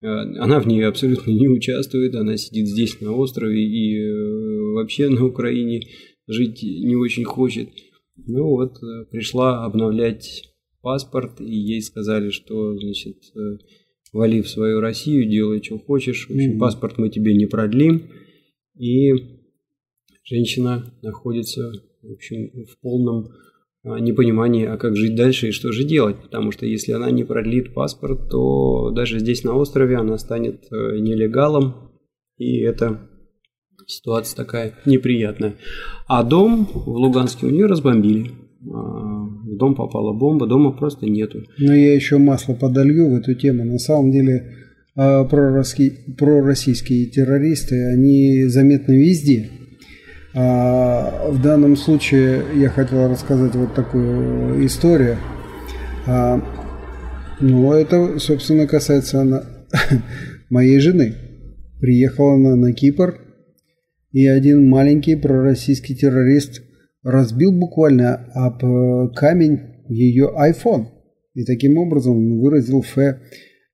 Э, 0.00 0.06
она 0.06 0.60
в 0.60 0.66
ней 0.66 0.80
абсолютно 0.86 1.30
не 1.30 1.48
участвует, 1.48 2.14
она 2.14 2.38
сидит 2.38 2.68
здесь 2.68 3.02
на 3.02 3.12
острове 3.12 3.62
и 3.62 4.72
вообще 4.72 5.10
на 5.10 5.26
Украине 5.26 5.82
жить 6.26 6.62
не 6.62 6.96
очень 6.96 7.24
хочет. 7.24 7.68
Ну 8.16 8.48
вот, 8.48 8.82
э, 8.82 9.04
пришла 9.10 9.64
обновлять 9.64 10.54
паспорт, 10.80 11.40
и 11.40 11.54
ей 11.54 11.82
сказали, 11.82 12.30
что, 12.30 12.76
значит, 12.78 13.16
э, 13.34 13.58
вали 14.12 14.42
в 14.42 14.48
свою 14.48 14.80
Россию, 14.80 15.28
делай, 15.28 15.62
что 15.62 15.78
хочешь. 15.78 16.28
В 16.28 16.30
общем, 16.30 16.56
mm-hmm. 16.56 16.58
паспорт 16.58 16.98
мы 16.98 17.10
тебе 17.10 17.34
не 17.34 17.46
продлим. 17.46 18.10
И 18.78 19.12
женщина 20.24 20.94
находится, 21.02 21.72
в 22.02 22.12
общем, 22.12 22.64
в 22.64 22.80
полном 22.80 23.28
а, 23.82 24.00
непонимании, 24.00 24.66
а 24.66 24.76
как 24.76 24.96
жить 24.96 25.14
дальше 25.14 25.48
и 25.48 25.52
что 25.52 25.72
же 25.72 25.84
делать. 25.84 26.16
Потому 26.20 26.50
что 26.50 26.66
если 26.66 26.92
она 26.92 27.10
не 27.10 27.24
продлит 27.24 27.72
паспорт, 27.72 28.28
то 28.30 28.90
даже 28.90 29.18
здесь 29.18 29.44
на 29.44 29.54
острове 29.54 29.96
она 29.96 30.18
станет 30.18 30.66
э, 30.72 30.98
нелегалом. 30.98 31.92
И 32.36 32.58
это 32.60 33.08
ситуация 33.86 34.36
такая 34.36 34.74
неприятная. 34.84 35.54
А 36.06 36.22
дом 36.22 36.68
в 36.72 36.88
Луганске 36.88 37.46
у 37.46 37.50
нее 37.50 37.66
разбомбили. 37.66 38.32
А, 38.62 38.68
в 38.68 39.56
дом 39.56 39.74
попала 39.74 40.12
бомба, 40.12 40.46
дома 40.46 40.72
просто 40.72 41.06
нету. 41.06 41.44
Но 41.58 41.74
я 41.74 41.94
еще 41.94 42.18
масло 42.18 42.54
подолью 42.54 43.10
в 43.10 43.14
эту 43.14 43.34
тему. 43.34 43.64
На 43.64 43.78
самом 43.78 44.10
деле 44.10 44.54
а, 44.96 45.24
пророссийские, 45.24 47.06
террористы, 47.06 47.84
они 47.86 48.44
заметны 48.44 48.92
везде. 48.92 49.50
А 50.34 51.30
в 51.30 51.40
данном 51.40 51.76
случае 51.76 52.42
я 52.56 52.68
хотел 52.68 53.08
рассказать 53.08 53.54
вот 53.54 53.74
такую 53.74 54.66
историю. 54.66 55.16
Ну, 57.40 57.72
это, 57.72 58.18
собственно, 58.18 58.66
касается 58.66 59.22
она, 59.22 59.44
моей 60.50 60.78
жены. 60.78 61.14
Приехала 61.80 62.34
она 62.34 62.54
на 62.54 62.74
Кипр 62.74 63.18
и 64.16 64.26
один 64.28 64.66
маленький 64.66 65.14
пророссийский 65.14 65.94
террорист 65.94 66.62
разбил 67.02 67.52
буквально 67.52 68.14
об 68.32 68.64
э, 68.64 69.10
камень 69.14 69.60
ее 69.90 70.32
iPhone. 70.34 70.86
И 71.34 71.44
таким 71.44 71.76
образом 71.76 72.40
выразил 72.40 72.82
фе 72.82 73.20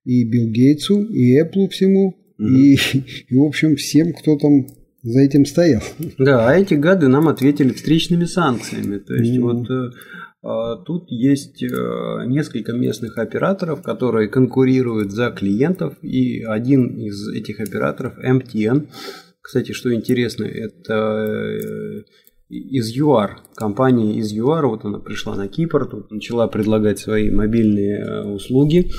и 0.05 0.29
Билл 0.29 0.51
Гейтсу, 0.51 1.05
и 1.05 1.41
Apple 1.41 1.69
всему, 1.69 2.17
mm-hmm. 2.41 2.49
и, 2.49 2.77
и, 3.29 3.37
в 3.37 3.45
общем, 3.45 3.77
всем, 3.77 4.13
кто 4.13 4.37
там 4.37 4.67
за 5.05 5.21
этим 5.21 5.45
стоял. 5.45 5.83
Да, 6.19 6.49
а 6.49 6.59
эти 6.59 6.75
гады 6.75 7.07
нам 7.07 7.29
ответили 7.29 7.73
встречными 7.73 8.25
санкциями. 8.25 8.99
То 8.99 9.15
есть 9.15 9.37
mm-hmm. 9.37 9.43
вот 9.43 9.71
э, 9.71 9.91
а, 10.43 10.77
Тут 10.77 11.11
есть 11.11 11.63
э, 11.63 11.67
несколько 12.27 12.73
местных 12.73 13.17
операторов, 13.17 13.83
которые 13.83 14.29
конкурируют 14.29 15.13
за 15.13 15.31
клиентов, 15.31 15.95
и 16.03 16.43
один 16.43 16.99
из 16.99 17.29
этих 17.29 17.61
операторов, 17.61 18.15
MTN, 18.19 18.89
кстати, 19.43 19.73
что 19.73 19.93
интересно, 19.93 20.45
это 20.45 20.95
э, 20.95 22.03
из 22.49 22.97
ЮАР. 22.97 23.41
Компания 23.57 24.15
из 24.15 24.33
ЮАР, 24.33 24.67
вот 24.69 24.85
она 24.85 25.01
пришла 25.01 25.35
на 25.35 25.49
Кипр, 25.49 25.87
тут 25.87 26.13
начала 26.13 26.47
предлагать 26.47 27.01
свои 27.01 27.29
мобильные 27.31 27.99
э, 27.99 28.23
услуги. 28.23 28.93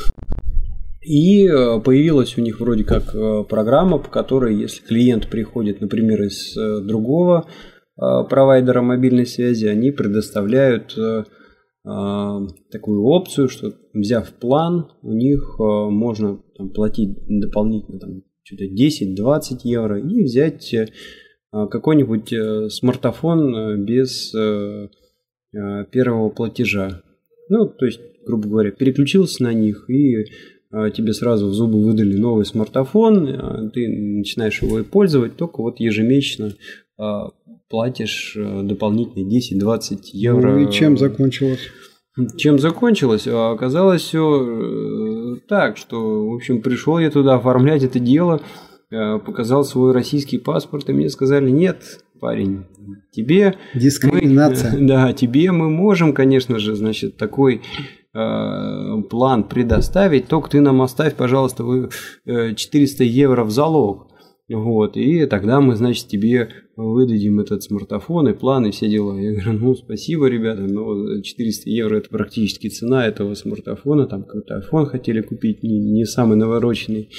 И 1.02 1.48
э, 1.48 1.80
появилась 1.80 2.38
у 2.38 2.42
них 2.42 2.60
вроде 2.60 2.84
как 2.84 3.16
программа, 3.48 4.00
по 4.00 4.10
которой, 4.10 4.56
если 4.56 4.86
клиент 4.86 5.30
приходит, 5.30 5.80
например, 5.80 6.24
из 6.24 6.56
другого 6.86 7.48
провайдера 7.96 8.82
мобильной 8.82 9.28
связи, 9.28 9.68
они 9.68 9.92
предоставляют 9.92 10.98
такую 11.84 13.04
опцию, 13.04 13.50
что 13.50 13.74
взяв 13.94 14.34
план, 14.34 14.88
у 15.04 15.14
них 15.14 15.58
можно 15.60 16.42
там, 16.58 16.72
платить 16.72 17.20
дополнительно 17.28 18.00
там, 18.00 18.24
что-то 18.44 18.66
10-20 18.66 19.60
евро 19.64 20.00
и 20.00 20.24
взять 20.24 20.74
а, 21.54 21.68
какой-нибудь 21.68 22.34
э, 22.34 22.70
смартфон 22.70 23.56
э, 23.56 23.78
без 23.78 24.34
э, 24.34 24.88
первого 25.92 26.30
платежа. 26.30 27.04
Ну, 27.48 27.68
то 27.68 27.86
есть, 27.86 28.00
грубо 28.26 28.50
говоря, 28.50 28.72
переключился 28.72 29.44
на 29.44 29.54
них 29.54 29.88
и 29.88 30.26
тебе 30.96 31.14
сразу 31.14 31.50
в 31.50 31.54
зубы 31.54 31.84
выдали 31.84 32.18
новый 32.18 32.46
смартфон, 32.46 33.70
ты 33.72 33.88
начинаешь 33.88 34.60
его 34.64 34.80
и 34.80 34.84
пользовать, 34.84 35.38
только 35.38 35.62
вот 35.62 35.80
ежемесячно 35.80 36.54
платишь 37.70 38.36
дополнительные 38.36 39.40
10-20 39.40 40.00
евро. 40.14 40.54
Ну 40.54 40.68
и 40.68 40.72
чем 40.72 40.98
закончилось? 40.98 41.60
Чем 42.38 42.58
закончилось? 42.58 43.28
Оказалось 43.28 44.02
все 44.02 44.20
так, 45.38 45.78
что, 45.78 46.28
в 46.30 46.34
общем, 46.34 46.62
пришел 46.62 47.00
я 47.00 47.10
туда 47.10 47.36
оформлять 47.36 47.84
это 47.84 48.00
дело– 48.00 48.42
Э, 48.94 49.18
показал 49.18 49.64
свой 49.64 49.92
российский 49.92 50.38
паспорт, 50.38 50.88
и 50.88 50.94
мне 50.94 51.10
сказали, 51.10 51.50
нет, 51.50 51.82
парень, 52.20 52.66
тебе... 53.12 53.56
Дискриминация. 53.74 54.74
Мы, 54.74 54.82
да, 54.88 55.14
тебе 55.14 55.52
мы 55.52 55.68
можем, 55.68 56.14
конечно 56.14 56.60
же, 56.60 56.76
значит, 56.76 57.18
такой 57.18 57.64
э, 58.14 59.02
план 59.10 59.46
предоставить, 59.46 60.28
только 60.28 60.52
ты 60.52 60.62
нам 60.62 60.84
оставь, 60.84 61.16
пожалуйста, 61.16 61.64
вы, 61.64 61.90
э, 62.28 62.54
400 62.54 63.04
евро 63.04 63.44
в 63.44 63.50
залог. 63.50 64.10
Вот, 64.54 64.98
и 64.98 65.26
тогда 65.26 65.60
мы, 65.62 65.76
значит, 65.76 66.08
тебе 66.08 66.50
выдадим 66.76 67.40
этот 67.40 67.64
смартфон 67.64 68.28
и 68.28 68.34
план 68.34 68.68
и 68.68 68.72
все 68.72 68.88
дела. 68.88 69.18
Я 69.18 69.32
говорю, 69.32 69.60
ну, 69.60 69.76
спасибо, 69.76 70.28
ребята, 70.28 70.62
но 70.62 71.22
400 71.22 71.70
евро 71.72 71.98
это 71.98 72.10
практически 72.10 72.70
цена 72.70 73.08
этого 73.08 73.34
смартфона, 73.34 74.06
там 74.06 74.24
какой-то 74.24 74.60
iPhone 74.60 74.86
хотели 74.86 75.22
купить, 75.22 75.64
не, 75.64 75.80
не 75.80 76.06
самый 76.06 76.38
навороченный. 76.38 77.10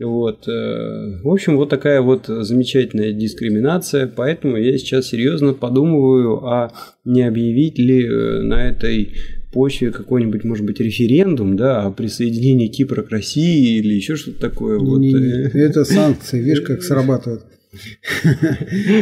Вот. 0.00 0.48
Э, 0.48 1.22
в 1.22 1.28
общем, 1.28 1.56
вот 1.56 1.70
такая 1.70 2.02
вот 2.02 2.26
замечательная 2.26 3.12
дискриминация, 3.12 4.12
поэтому 4.14 4.56
я 4.56 4.76
сейчас 4.76 5.06
серьезно 5.06 5.54
подумываю, 5.54 6.44
а 6.44 6.72
не 7.04 7.22
объявить 7.22 7.78
ли 7.78 8.04
э, 8.04 8.42
на 8.42 8.68
этой 8.68 9.14
почве 9.52 9.90
какой-нибудь, 9.90 10.44
может 10.44 10.64
быть, 10.64 10.80
референдум, 10.80 11.56
да, 11.56 11.84
о 11.84 11.90
присоединении 11.90 12.68
Кипра 12.68 13.02
к 13.02 13.10
России 13.10 13.78
или 13.78 13.94
еще 13.94 14.16
что-то 14.16 14.40
такое. 14.40 14.78
Не, 14.78 14.84
вот. 14.84 14.98
не, 14.98 15.12
не. 15.12 15.60
Это 15.60 15.84
санкции, 15.84 16.40
видишь, 16.40 16.62
как 16.62 16.82
срабатывают. 16.82 17.44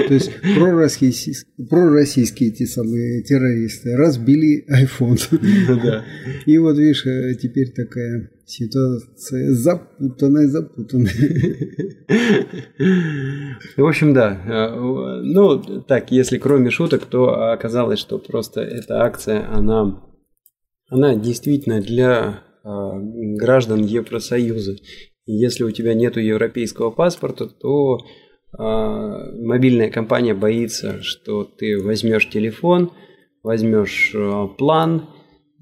То 0.08 0.14
есть 0.14 0.30
пророссийские, 0.56 1.34
пророссийские 1.68 2.50
эти 2.50 2.64
самые 2.64 3.22
террористы 3.22 3.96
разбили 3.96 4.64
iPhone. 4.68 5.18
И 6.46 6.58
вот 6.58 6.76
видишь, 6.78 7.06
э, 7.06 7.34
теперь 7.34 7.70
такая 7.72 8.30
ситуация 8.46 9.52
запутанная, 9.52 10.48
запутанная. 10.48 11.12
В 13.76 13.86
общем, 13.86 14.12
да. 14.12 14.42
Э, 14.46 15.20
ну, 15.22 15.58
так, 15.82 16.10
если 16.10 16.38
кроме 16.38 16.70
шуток, 16.70 17.06
то 17.06 17.52
оказалось, 17.52 17.98
что 17.98 18.18
просто 18.18 18.60
эта 18.60 19.02
акция, 19.02 19.48
она, 19.50 20.02
она 20.88 21.14
действительно 21.14 21.80
для 21.80 22.42
э, 22.62 22.68
граждан 23.36 23.84
Евросоюза. 23.84 24.76
Если 25.26 25.64
у 25.64 25.70
тебя 25.70 25.94
нет 25.94 26.16
европейского 26.16 26.90
паспорта, 26.90 27.46
то 27.46 27.98
а, 28.56 29.32
мобильная 29.32 29.90
компания 29.90 30.34
боится, 30.34 31.02
что 31.02 31.44
ты 31.44 31.82
возьмешь 31.82 32.28
телефон, 32.28 32.92
возьмешь 33.42 34.12
э, 34.14 34.48
план 34.56 35.09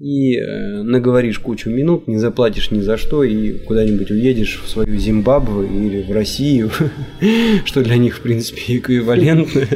и 0.03 0.35
э, 0.35 0.83
наговоришь 0.83 1.39
кучу 1.39 1.69
минут, 1.69 2.09
не 2.09 2.17
заплатишь 2.17 2.71
ни 2.71 2.81
за 2.81 2.97
что 2.97 3.23
и 3.23 3.53
куда-нибудь 3.59 4.11
уедешь 4.11 4.61
в 4.61 4.69
свою 4.69 4.97
Зимбабве 4.97 5.65
или 5.65 6.03
в 6.03 6.11
Россию, 6.11 6.71
что 7.65 7.81
для 7.81 7.95
них, 7.95 8.17
в 8.17 8.21
принципе, 8.21 8.77
эквивалентно. 8.77 9.61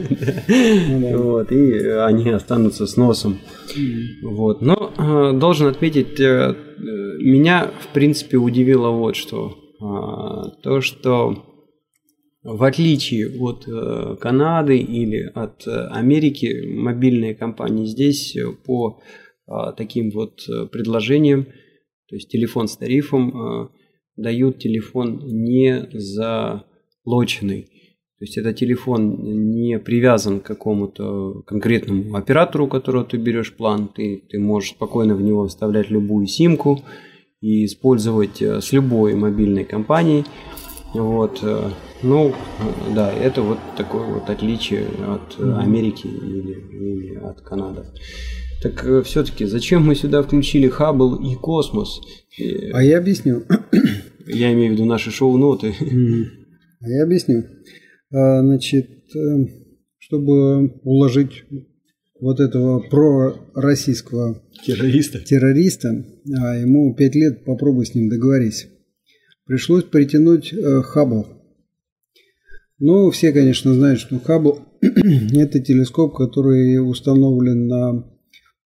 Ну 0.90 1.24
вот, 1.24 1.52
и 1.52 1.88
они 1.88 2.30
останутся 2.30 2.88
с 2.88 2.98
носом. 2.98 3.40
Вот. 4.22 4.62
Но 4.62 4.92
э, 4.98 5.38
должен 5.38 5.68
отметить, 5.68 6.20
меня, 6.20 7.72
в 7.80 7.94
принципе, 7.94 8.36
удивило 8.38 8.90
вот 8.90 9.16
что. 9.16 9.56
А, 9.80 10.50
то, 10.62 10.82
что 10.82 11.48
в 12.44 12.64
отличие 12.64 13.30
от 13.42 13.68
э, 13.68 14.16
Канады 14.22 14.78
или 14.78 15.30
от 15.36 15.68
э, 15.68 15.88
Америки, 15.92 16.66
мобильные 16.66 17.36
компании 17.36 17.86
здесь 17.86 18.36
э, 18.36 18.52
по 18.66 19.02
таким 19.78 20.12
вот 20.12 20.46
предложениям, 20.72 21.46
то 22.10 22.16
есть 22.16 22.30
телефон 22.30 22.68
с 22.68 22.78
тарифом, 22.78 23.72
дают 24.16 24.60
телефон 24.60 25.20
не 25.24 25.88
залоченный. 25.94 27.64
То 28.20 28.26
есть 28.26 28.38
это 28.38 28.52
телефон 28.52 29.52
не 29.52 29.78
привязан 29.78 30.40
к 30.40 30.44
какому-то 30.44 31.44
конкретному 31.46 32.16
оператору, 32.16 32.66
у 32.66 32.68
которого 32.68 33.06
ты 33.06 33.18
берешь 33.18 33.54
план. 33.56 33.90
Ты, 33.90 34.24
ты 34.28 34.40
можешь 34.40 34.72
спокойно 34.72 35.16
в 35.16 35.22
него 35.22 35.46
вставлять 35.46 35.92
любую 35.92 36.26
симку 36.26 36.82
и 37.42 37.66
использовать 37.66 38.42
с 38.42 38.72
любой 38.72 39.14
мобильной 39.14 39.66
компанией. 39.66 40.26
Вот. 40.96 41.44
Ну, 42.02 42.34
да, 42.96 43.14
это 43.14 43.44
вот 43.44 43.60
такое 43.76 44.06
вот 44.12 44.30
отличие 44.32 44.88
от 45.08 45.40
Америки 45.40 46.08
или, 46.08 46.54
или 46.54 47.16
от 47.18 47.42
Канады. 47.42 47.84
Так 48.62 48.84
э, 48.86 49.04
все-таки 49.04 49.46
зачем 49.46 49.86
мы 49.86 49.96
сюда 49.96 50.24
включили 50.24 50.68
Хаббл 50.68 51.16
и 51.16 51.36
космос? 51.36 52.02
А 52.74 52.84
я 52.84 52.98
объясню. 52.98 53.44
Я 54.26 54.54
имею 54.54 54.72
в 54.72 54.74
виду 54.74 54.86
наши 54.86 55.12
шоу-ноты. 55.12 55.74
А 56.80 56.90
я 56.90 57.04
объясню. 57.04 57.46
А, 58.12 58.42
значит, 58.42 58.90
э, 59.16 59.46
чтобы 59.98 60.80
уложить 60.84 61.44
вот 62.20 62.40
этого 62.40 62.80
пророссийского 62.80 64.44
террориста, 64.66 65.20
террориста 65.20 66.06
а 66.42 66.58
ему 66.58 66.96
пять 66.96 67.16
лет 67.16 67.46
попробуй 67.46 67.86
с 67.86 67.96
ним 67.96 68.10
договорись. 68.10 68.68
Пришлось 69.46 69.84
притянуть 69.84 70.52
э, 70.54 70.82
Хаббл 70.82 71.38
ну, 72.80 73.10
все, 73.10 73.32
конечно, 73.32 73.74
знают, 73.74 74.00
что 74.00 74.20
Хаббл– 74.20 74.60
это 74.82 75.60
телескоп, 75.60 76.16
который 76.16 76.78
установлен 76.78 77.68
на 77.68 78.06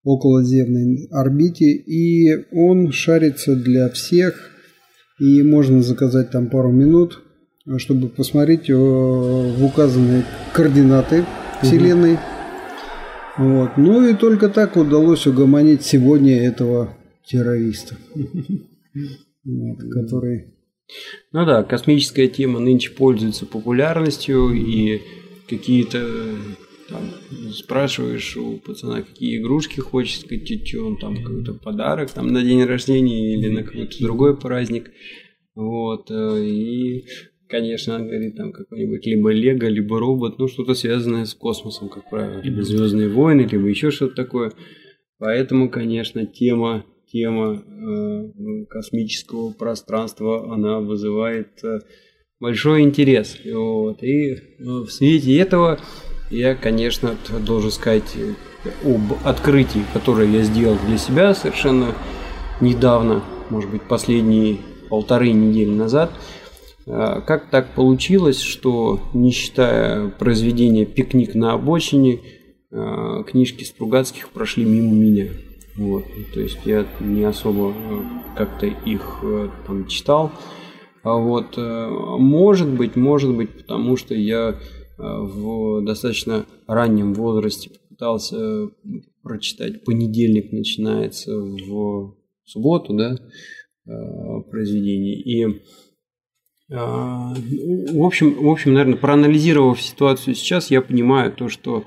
околоземной 0.04 1.08
орбите, 1.12 1.72
и 1.72 2.46
он 2.52 2.92
шарится 2.92 3.56
для 3.56 3.90
всех, 3.90 4.52
и 5.20 5.44
можно 5.44 5.82
заказать 5.82 6.32
там 6.32 6.50
пару 6.50 6.72
минут, 6.72 7.22
чтобы 7.78 8.10
посмотреть 8.10 8.70
э, 8.70 8.74
в 8.74 9.64
указанные 9.64 10.24
координаты 10.54 11.26
Вселенной. 11.62 12.14
Угу. 12.14 12.20
Вот. 13.38 13.78
Ну 13.78 14.08
и 14.08 14.14
только 14.14 14.50
так 14.50 14.76
удалось 14.76 15.28
угомонить 15.28 15.84
сегодня 15.84 16.46
этого 16.46 16.98
террориста, 17.26 17.96
который 19.92 20.52
ну 21.32 21.46
да, 21.46 21.64
космическая 21.64 22.28
тема 22.28 22.60
нынче 22.60 22.92
пользуется 22.92 23.46
популярностью, 23.46 24.52
и 24.52 25.02
какие-то 25.48 26.06
там, 26.92 27.52
спрашиваешь 27.52 28.38
у 28.38 28.58
пацана, 28.58 29.02
какие 29.02 29.40
игрушки 29.40 29.80
хочет, 29.80 30.26
что 30.66 30.86
он 30.86 30.98
там 30.98 31.16
какой-то 31.24 31.54
подарок 31.54 32.12
там 32.12 32.28
на 32.28 32.44
день 32.44 32.64
рождения 32.64 33.34
или 33.34 33.50
на 33.50 33.64
какой-то 33.64 34.04
другой 34.04 34.38
праздник. 34.38 34.92
Вот, 35.56 36.12
э, 36.12 36.46
и, 36.46 37.06
конечно, 37.48 37.96
он 37.96 38.08
говорит, 38.08 38.36
там 38.36 38.52
какой-нибудь 38.52 39.06
либо 39.06 39.32
Лего, 39.32 39.68
либо 39.68 40.00
робот, 40.00 40.40
ну, 40.40 40.48
что-то 40.48 40.74
связанное 40.74 41.26
с 41.26 41.34
космосом, 41.34 41.90
как 41.90 42.10
правило, 42.10 42.42
либо 42.42 42.64
Звездные 42.64 43.10
войны, 43.10 43.48
либо 43.52 43.68
еще 43.68 43.92
что-то 43.92 44.16
такое. 44.16 44.52
Поэтому, 45.18 45.70
конечно, 45.70 46.26
тема 46.26 46.86
тема 47.12 47.62
э, 47.62 48.66
космического 48.70 49.52
пространства, 49.52 50.54
она 50.54 50.80
вызывает 50.80 51.64
э, 51.64 51.80
большой 52.40 52.82
интерес. 52.82 53.38
Вот. 53.46 54.02
И 54.04 54.34
э, 54.34 54.40
в 54.60 54.90
свете 54.90 55.38
этого 55.38 55.80
я, 56.32 56.56
конечно, 56.56 57.16
должен 57.40 57.72
сказать 57.72 58.16
об 58.84 59.14
открытии, 59.24 59.84
которое 59.94 60.28
я 60.28 60.44
сделал 60.44 60.78
для 60.88 60.98
себя 60.98 61.36
совершенно 61.36 61.94
недавно, 62.62 63.22
может 63.50 63.70
быть, 63.70 63.82
последние 63.84 64.58
полторы 64.90 65.32
недели 65.32 65.70
назад. 65.70 66.12
Как 66.86 67.50
так 67.50 67.74
получилось, 67.76 68.42
что, 68.42 69.00
не 69.14 69.32
считая 69.32 70.10
произведения 70.10 70.86
«Пикник 70.86 71.36
на 71.36 71.54
обочине», 71.54 72.20
э, 72.72 73.24
книжки 73.28 73.64
Стругацких 73.64 74.30
прошли 74.30 74.66
мимо 74.66 74.92
меня. 74.94 75.28
Вот. 75.76 76.06
То 76.34 76.40
есть 76.40 76.60
я 76.66 76.86
не 77.00 77.24
особо 77.24 77.72
э, 77.72 78.02
как-то 78.36 78.66
их 78.66 79.24
там 79.68 79.88
читал. 79.88 80.32
А 81.04 81.14
вот 81.14 81.58
может 81.58 82.68
быть, 82.68 82.96
может 82.96 83.36
быть, 83.36 83.50
потому 83.50 83.98
что 83.98 84.14
я 84.14 84.56
в 85.02 85.82
достаточно 85.84 86.46
раннем 86.68 87.14
возрасте 87.14 87.72
пытался 87.90 88.70
прочитать 89.24 89.84
понедельник 89.84 90.52
начинается 90.52 91.36
в 91.36 92.16
субботу, 92.44 92.94
да, 92.94 93.18
произведение. 94.50 95.16
И 95.22 95.62
в 96.70 98.06
общем, 98.06 98.34
в 98.34 98.50
общем, 98.50 98.74
наверное, 98.74 98.98
проанализировав 98.98 99.82
ситуацию 99.82 100.36
сейчас, 100.36 100.72
я 100.72 100.82
понимаю 100.82 101.34
то, 101.34 101.50
что 101.50 101.84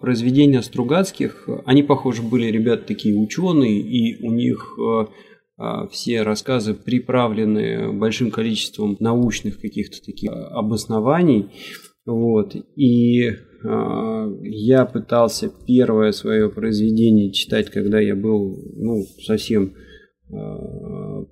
произведения 0.00 0.62
Стругацких, 0.62 1.48
они, 1.66 1.82
похоже, 1.82 2.22
были 2.22 2.46
ребята 2.46 2.84
такие 2.86 3.16
ученые, 3.16 3.80
и 3.80 4.24
у 4.24 4.32
них 4.32 4.78
все 5.90 6.22
рассказы 6.22 6.74
приправлены 6.74 7.92
большим 7.92 8.30
количеством 8.30 8.96
научных 9.00 9.60
каких-то 9.60 10.00
таких 10.04 10.30
обоснований. 10.32 11.50
Вот. 12.04 12.54
И 12.76 13.30
я 13.64 14.84
пытался 14.86 15.52
первое 15.66 16.12
свое 16.12 16.50
произведение 16.50 17.32
читать, 17.32 17.70
когда 17.70 18.00
я 18.00 18.16
был 18.16 18.56
ну, 18.76 19.04
совсем 19.24 19.74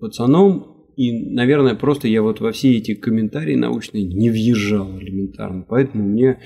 пацаном, 0.01 0.87
и, 0.97 1.31
наверное, 1.31 1.75
просто 1.75 2.09
я 2.09 2.23
вот 2.23 2.41
во 2.41 2.53
все 2.53 2.77
эти 2.77 2.95
комментарии 2.95 3.57
научные 3.57 4.05
не 4.05 4.31
въезжал 4.31 4.99
элементарно. 4.99 5.65
Поэтому 5.69 6.05
мне 6.05 6.39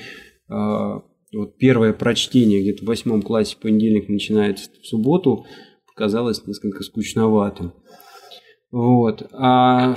вот 0.49 1.57
первое 1.59 1.93
прочтение 1.93 2.63
где-то 2.63 2.85
в 2.85 2.87
восьмом 2.87 3.23
классе 3.23 3.57
понедельник 3.61 4.09
начинается 4.09 4.71
в 4.81 4.87
субботу, 4.87 5.45
показалось 5.95 6.47
несколько 6.47 6.83
скучноватым. 6.83 7.73
Вот. 8.71 9.29
А 9.33 9.97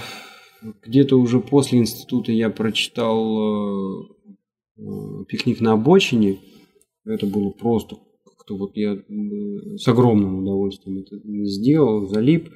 где-то 0.86 1.18
уже 1.20 1.40
после 1.40 1.80
института 1.80 2.32
я 2.32 2.50
прочитал 2.50 4.02
э, 4.02 4.08
«Пикник 5.28 5.62
на 5.62 5.74
обочине». 5.74 6.40
Это 7.06 7.26
было 7.26 7.50
просто 7.52 7.98
как-то 8.48 8.58
вот 8.58 8.76
я 8.76 8.94
э, 8.94 9.78
с 9.78 9.88
огромным 9.88 10.40
удовольствием 10.40 11.00
это 11.00 11.18
сделал, 11.46 12.08
залип, 12.08 12.50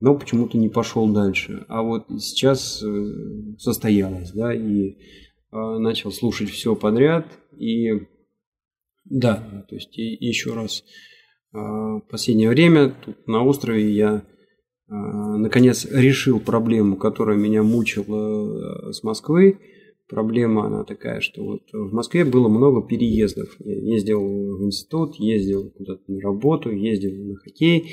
но 0.00 0.16
почему-то 0.16 0.56
не 0.56 0.68
пошел 0.68 1.08
дальше. 1.08 1.64
А 1.68 1.82
вот 1.82 2.06
сейчас 2.20 2.82
э, 2.82 3.56
состоялось, 3.58 4.32
да, 4.32 4.54
и 4.54 4.96
начал 5.50 6.12
слушать 6.12 6.50
все 6.50 6.76
подряд, 6.76 7.26
и 7.56 8.06
да, 9.06 9.64
то 9.66 9.74
есть 9.74 9.96
еще 9.96 10.52
раз, 10.52 10.84
в 11.52 12.02
последнее 12.10 12.50
время 12.50 12.94
тут 13.02 13.26
на 13.26 13.42
острове 13.42 13.90
я 13.90 14.26
наконец 14.88 15.86
решил 15.90 16.38
проблему, 16.38 16.96
которая 16.96 17.38
меня 17.38 17.62
мучила 17.62 18.92
с 18.92 19.02
Москвы. 19.02 19.58
Проблема 20.08 20.66
она 20.66 20.84
такая, 20.84 21.20
что 21.20 21.44
вот 21.44 21.62
в 21.72 21.92
Москве 21.92 22.24
было 22.24 22.48
много 22.48 22.86
переездов. 22.86 23.54
Я 23.58 23.74
ездил 23.74 24.20
в 24.20 24.64
институт, 24.64 25.16
ездил 25.16 25.70
куда-то 25.70 26.02
на 26.08 26.20
работу, 26.20 26.70
ездил 26.70 27.12
на 27.24 27.36
хоккей. 27.36 27.92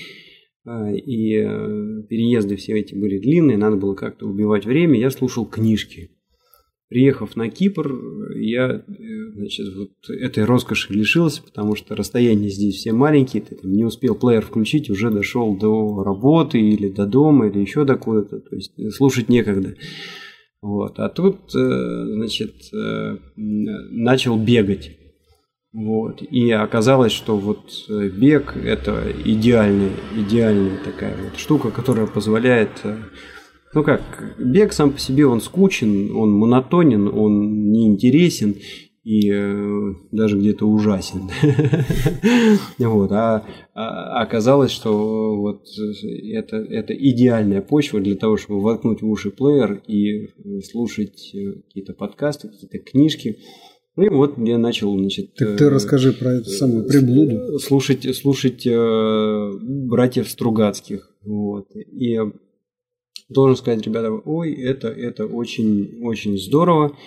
И 0.65 1.35
э, 1.35 2.03
переезды 2.09 2.55
все 2.55 2.79
эти 2.79 2.95
были 2.95 3.19
длинные, 3.19 3.57
надо 3.57 3.75
было 3.75 3.93
как-то 3.93 4.27
убивать 4.27 4.65
время. 4.65 4.99
Я 4.99 5.11
слушал 5.11 5.45
книжки. 5.45 6.09
Приехав 6.87 7.35
на 7.35 7.49
Кипр, 7.49 7.91
я 8.37 8.69
э, 8.69 8.83
значит, 9.33 9.75
вот 9.75 9.91
этой 10.09 10.45
роскоши 10.45 10.93
лишился, 10.93 11.43
потому 11.43 11.75
что 11.75 11.95
расстояние 11.95 12.49
здесь 12.49 12.75
все 12.75 12.93
маленькие, 12.93 13.43
ты 13.43 13.55
там 13.55 13.73
не 13.73 13.83
успел 13.83 14.15
плеер 14.15 14.43
включить, 14.43 14.89
уже 14.89 15.11
дошел 15.11 15.57
до 15.57 16.03
работы 16.03 16.59
или 16.59 16.89
до 16.89 17.05
дома, 17.05 17.47
или 17.47 17.59
еще 17.59 17.83
до 17.83 17.97
куда-то, 17.97 18.39
то 18.39 18.55
есть 18.55 18.73
слушать 18.93 19.29
некогда. 19.29 19.75
Вот. 20.65 20.99
А 20.99 21.09
тут, 21.09 21.53
э, 21.55 22.05
значит, 22.15 22.73
э, 22.73 23.17
начал 23.35 24.35
бегать. 24.35 24.97
Вот. 25.71 26.23
И 26.23 26.49
оказалось, 26.49 27.11
что 27.11 27.37
вот 27.37 27.69
бег– 27.87 28.57
это 28.65 29.03
идеальная, 29.23 29.91
идеальная 30.17 30.79
такая 30.83 31.15
вот 31.21 31.39
штука, 31.39 31.69
которая 31.69 32.07
позволяет 32.07 32.71
ну 33.75 33.83
как, 33.83 34.01
бег 34.39 34.73
сам 34.73 34.93
по 34.93 34.99
себе 34.99 35.27
он 35.27 35.39
скучен, 35.39 36.15
он 36.15 36.31
монотонен, 36.31 37.09
он 37.09 37.71
неинтересен 37.71 38.55
и 39.05 39.31
э, 39.31 39.93
даже 40.11 40.37
где-то 40.39 40.65
ужасен. 40.65 41.29
вот, 42.79 43.11
а, 43.11 43.45
а 43.75 44.21
оказалось, 44.23 44.71
что 44.71 45.37
вот 45.37 45.67
это, 46.33 46.57
это 46.57 46.93
идеальная 46.93 47.61
почва 47.61 48.01
для 48.01 48.15
того, 48.15 48.35
чтобы 48.35 48.61
воткнуть 48.61 49.03
в 49.03 49.07
уши 49.07 49.29
плеер 49.29 49.83
и 49.87 50.29
слушать 50.63 51.31
э, 51.35 51.61
какие-то 51.67 51.93
подкасты, 51.93 52.49
какие-то 52.49 52.79
книжки. 52.79 53.37
Ну 53.95 54.05
и 54.05 54.09
вот 54.09 54.39
я 54.39 54.57
начал, 54.57 54.97
значит... 54.97 55.35
Так 55.35 55.55
ты 55.55 55.65
э, 55.65 55.69
расскажи 55.69 56.11
про 56.11 56.33
эту 56.33 56.49
самую 56.49 56.87
приблуду. 56.87 57.59
Слушать, 57.59 58.15
слушать 58.15 58.65
э, 58.65 59.51
братьев 59.61 60.27
Стругацких. 60.27 61.15
Вот. 61.21 61.67
И 61.75 62.19
должен 63.29 63.55
сказать, 63.55 63.85
ребята, 63.85 64.11
ой, 64.11 64.51
это, 64.53 64.87
это 64.87 65.27
очень, 65.27 65.99
очень 66.01 66.39
здорово. 66.39 66.97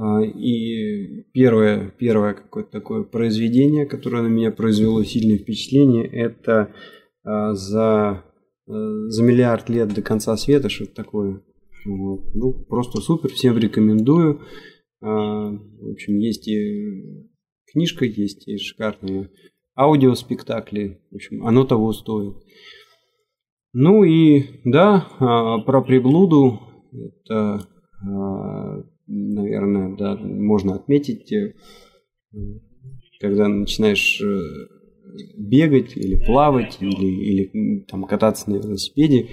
И 0.00 1.24
первое, 1.32 1.90
первое 1.90 2.34
какое-то 2.34 2.70
такое 2.70 3.02
произведение, 3.02 3.86
которое 3.86 4.22
на 4.22 4.28
меня 4.28 4.52
произвело 4.52 5.02
сильное 5.02 5.38
впечатление, 5.38 6.06
это 6.06 6.72
а, 7.24 7.54
за, 7.54 8.24
э, 8.66 8.72
за 8.72 9.22
миллиард 9.22 9.68
лет 9.68 9.92
до 9.92 10.00
конца 10.02 10.36
света, 10.36 10.68
что-то 10.68 10.94
такое. 10.94 11.42
Вот. 11.84 12.34
Ну, 12.34 12.52
просто 12.64 13.00
супер, 13.00 13.30
всем 13.30 13.58
рекомендую. 13.58 14.40
А, 15.00 15.50
в 15.50 15.90
общем, 15.90 16.18
есть 16.18 16.48
и 16.48 17.28
книжка, 17.72 18.04
есть 18.04 18.48
и 18.48 18.56
шикарные 18.56 19.30
аудиоспектакли. 19.76 21.00
В 21.10 21.16
общем, 21.16 21.46
оно 21.46 21.64
того 21.64 21.92
стоит. 21.92 22.36
Ну 23.72 24.04
и 24.04 24.44
да, 24.64 25.08
а, 25.18 25.58
про 25.58 25.82
приблуду 25.82 26.60
это, 26.92 27.66
а, 28.02 28.82
наверное, 29.08 29.96
да, 29.96 30.16
можно 30.16 30.74
отметить, 30.74 31.32
э, 31.32 31.54
когда 33.20 33.48
начинаешь 33.48 34.20
э, 34.20 34.40
бегать 35.36 35.96
или 35.96 36.16
плавать 36.24 36.78
или, 36.80 37.06
или 37.06 37.84
там 37.88 38.04
кататься 38.04 38.50
на 38.50 38.56
велосипеде, 38.56 39.28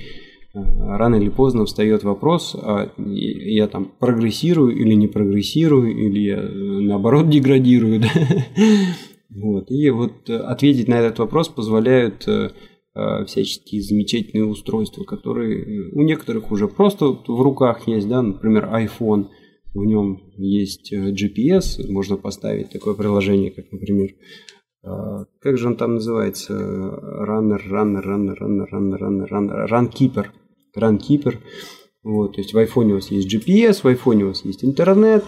а, 0.54 0.98
рано 0.98 1.16
или 1.16 1.30
поздно 1.30 1.66
встает 1.66 2.04
вопрос, 2.04 2.56
а 2.56 2.92
я 2.98 3.68
там 3.68 3.92
прогрессирую 4.00 4.76
или 4.76 4.94
не 4.94 5.08
прогрессирую, 5.08 5.92
или 5.92 6.20
я 6.20 6.38
э, 6.38 6.50
наоборот 6.50 7.30
деградирую. 7.30 8.02
Да? 8.02 8.10
Вот. 9.30 9.70
И 9.70 9.90
вот 9.90 10.30
ответить 10.30 10.88
на 10.88 10.96
этот 10.96 11.20
вопрос 11.20 11.50
позволяют 11.50 12.26
Э, 12.98 13.26
всяческие 13.26 13.82
замечательные 13.82 14.46
устройства, 14.46 15.04
которые 15.04 15.90
у 15.92 16.02
некоторых 16.02 16.50
уже 16.50 16.70
просто 16.70 17.08
в 17.08 17.42
руках 17.42 17.90
есть, 17.90 18.08
да, 18.08 18.22
например, 18.22 18.70
iPhone, 18.72 19.26
в 19.76 19.86
нем 19.86 20.22
есть 20.38 20.92
э, 20.94 21.12
GPS, 21.12 21.86
можно 21.88 22.18
поставить 22.18 22.70
такое 22.70 22.94
приложение, 22.94 23.52
как, 23.52 23.72
например, 23.72 24.16
э, 24.84 25.26
как 25.42 25.58
же 25.58 25.68
он 25.68 25.76
там 25.76 25.96
называется, 25.96 26.54
Runner, 26.54 27.62
Runner, 27.70 28.04
Runner, 28.04 28.36
Runner, 28.40 28.68
Runner, 28.72 28.98
Runner, 29.00 29.30
Runner, 29.30 29.70
Runkeeper, 29.70 30.28
Runkeeper, 30.76 31.36
вот, 32.04 32.36
то 32.36 32.42
есть 32.42 32.54
в 32.54 32.58
iPhone 32.58 32.92
у 32.92 32.96
вас 32.96 33.12
есть 33.12 33.34
GPS, 33.34 33.82
в 33.82 33.86
iPhone 33.86 34.24
у 34.24 34.28
вас 34.30 34.46
есть 34.46 34.64
интернет, 34.64 35.26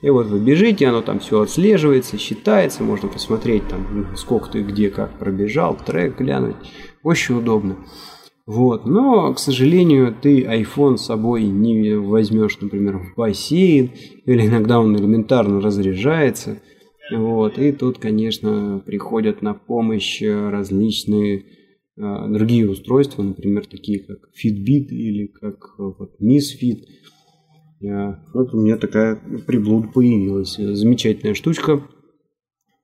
и 0.00 0.10
вот 0.10 0.28
вы 0.28 0.38
бежите, 0.38 0.86
оно 0.86 1.02
там 1.02 1.18
все 1.18 1.40
отслеживается, 1.40 2.18
считается, 2.18 2.84
можно 2.84 3.08
посмотреть 3.08 3.66
там, 3.66 4.14
сколько 4.16 4.48
ты 4.48 4.62
где 4.62 4.90
как 4.90 5.18
пробежал, 5.18 5.76
трек 5.76 6.18
глянуть. 6.18 6.56
Очень 7.02 7.38
удобно. 7.38 7.78
Вот. 8.48 8.86
Но, 8.86 9.34
к 9.34 9.38
сожалению, 9.38 10.16
ты 10.22 10.42
iPhone 10.42 10.96
с 10.96 11.04
собой 11.04 11.44
не 11.44 11.94
возьмешь, 11.98 12.58
например, 12.62 12.96
в 12.96 13.14
бассейн, 13.14 13.90
или 14.24 14.46
иногда 14.46 14.80
он 14.80 14.96
элементарно 14.96 15.60
разряжается. 15.60 16.58
Вот. 17.14 17.58
И 17.58 17.72
тут, 17.72 17.98
конечно, 17.98 18.82
приходят 18.86 19.42
на 19.42 19.52
помощь 19.52 20.22
различные 20.22 21.44
э, 21.98 22.28
другие 22.30 22.70
устройства, 22.70 23.22
например, 23.22 23.66
такие 23.66 23.98
как 23.98 24.30
Fitbit 24.42 24.86
или 24.92 25.26
как 25.26 25.74
вот, 25.76 26.12
Misfit. 26.18 26.84
Я, 27.80 28.24
вот 28.32 28.54
у 28.54 28.60
меня 28.62 28.78
такая 28.78 29.20
приблуда 29.46 29.88
появилась. 29.88 30.56
Замечательная 30.56 31.34
штучка, 31.34 31.86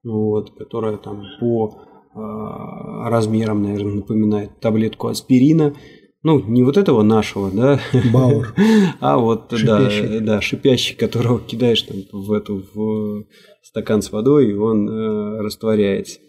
вот, 0.03 0.59
которая 0.59 0.99
там 0.99 1.23
по 1.41 1.94
размером, 2.15 3.63
наверное, 3.63 3.95
напоминает 3.95 4.61
таблетку 4.61 5.09
аспирина. 5.09 5.75
ну, 6.23 6.41
не 6.41 6.63
вот 6.63 6.77
этого 6.77 7.03
нашего, 7.03 7.51
да, 7.51 7.81
Бауэр. 8.13 8.55
а 9.01 9.19
вот, 9.19 9.53
Шипящий. 9.53 10.21
да, 10.21 10.21
да, 10.21 10.41
шипящий, 10.41 10.97
которого 10.97 11.41
кидаешь 11.41 11.83
там 11.83 11.99
в 12.13 12.33
эту, 12.33 12.65
в 12.73 13.27
стакан 13.63 14.03
с 14.03 14.11
водой, 14.13 14.51
и 14.51 14.55
он 14.55 14.89
э, 14.89 15.41
растворяется. 15.41 16.21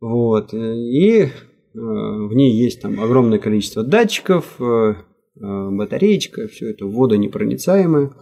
Вот, 0.00 0.52
и 0.52 1.20
э, 1.20 1.28
в 1.74 2.32
ней 2.34 2.52
есть 2.52 2.82
там 2.82 3.00
огромное 3.00 3.38
количество 3.38 3.82
датчиков, 3.82 4.56
э, 4.60 4.64
э, 4.64 5.70
батареечка, 5.70 6.48
все 6.48 6.70
это 6.70 6.86
водонепроницаемое, 6.86 8.12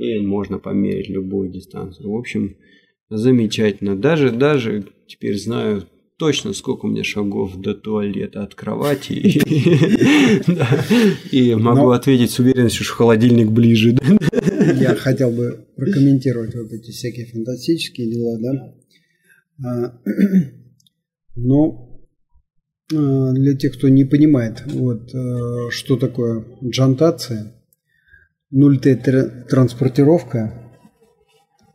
и 0.00 0.20
можно 0.20 0.58
померить 0.58 1.08
любую 1.08 1.50
дистанцию. 1.50 2.10
В 2.10 2.16
общем, 2.16 2.56
замечательно. 3.10 3.96
Даже, 3.96 4.30
даже 4.30 4.84
теперь 5.06 5.38
знаю 5.38 5.84
точно, 6.16 6.52
сколько 6.52 6.86
у 6.86 6.88
меня 6.88 7.04
шагов 7.04 7.56
до 7.56 7.74
туалета 7.74 8.42
от 8.42 8.54
кровати. 8.54 9.12
И 11.30 11.54
могу 11.54 11.90
ответить 11.90 12.30
с 12.30 12.38
уверенностью, 12.38 12.84
что 12.84 12.94
холодильник 12.94 13.50
ближе. 13.50 13.96
Я 14.80 14.94
хотел 14.94 15.30
бы 15.30 15.66
прокомментировать 15.76 16.54
вот 16.54 16.72
эти 16.72 16.90
всякие 16.90 17.26
фантастические 17.26 18.10
дела, 18.10 18.38
да. 18.40 18.74
А, 19.64 20.00
Но 21.36 21.94
а, 22.92 23.32
для 23.32 23.56
тех, 23.56 23.72
кто 23.74 23.88
не 23.88 24.04
понимает, 24.04 24.62
вот 24.66 25.14
а, 25.14 25.70
что 25.70 25.96
такое 25.96 26.44
джантация, 26.62 27.54
0Т 28.52 29.46
транспортировка 29.48 30.52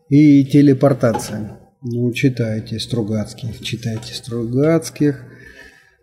и 0.10 0.46
телепортация. 0.46 1.59
Ну, 1.82 2.12
читайте 2.12 2.78
Стругацких, 2.78 3.62
читайте 3.62 4.14
Стругацких. 4.14 5.24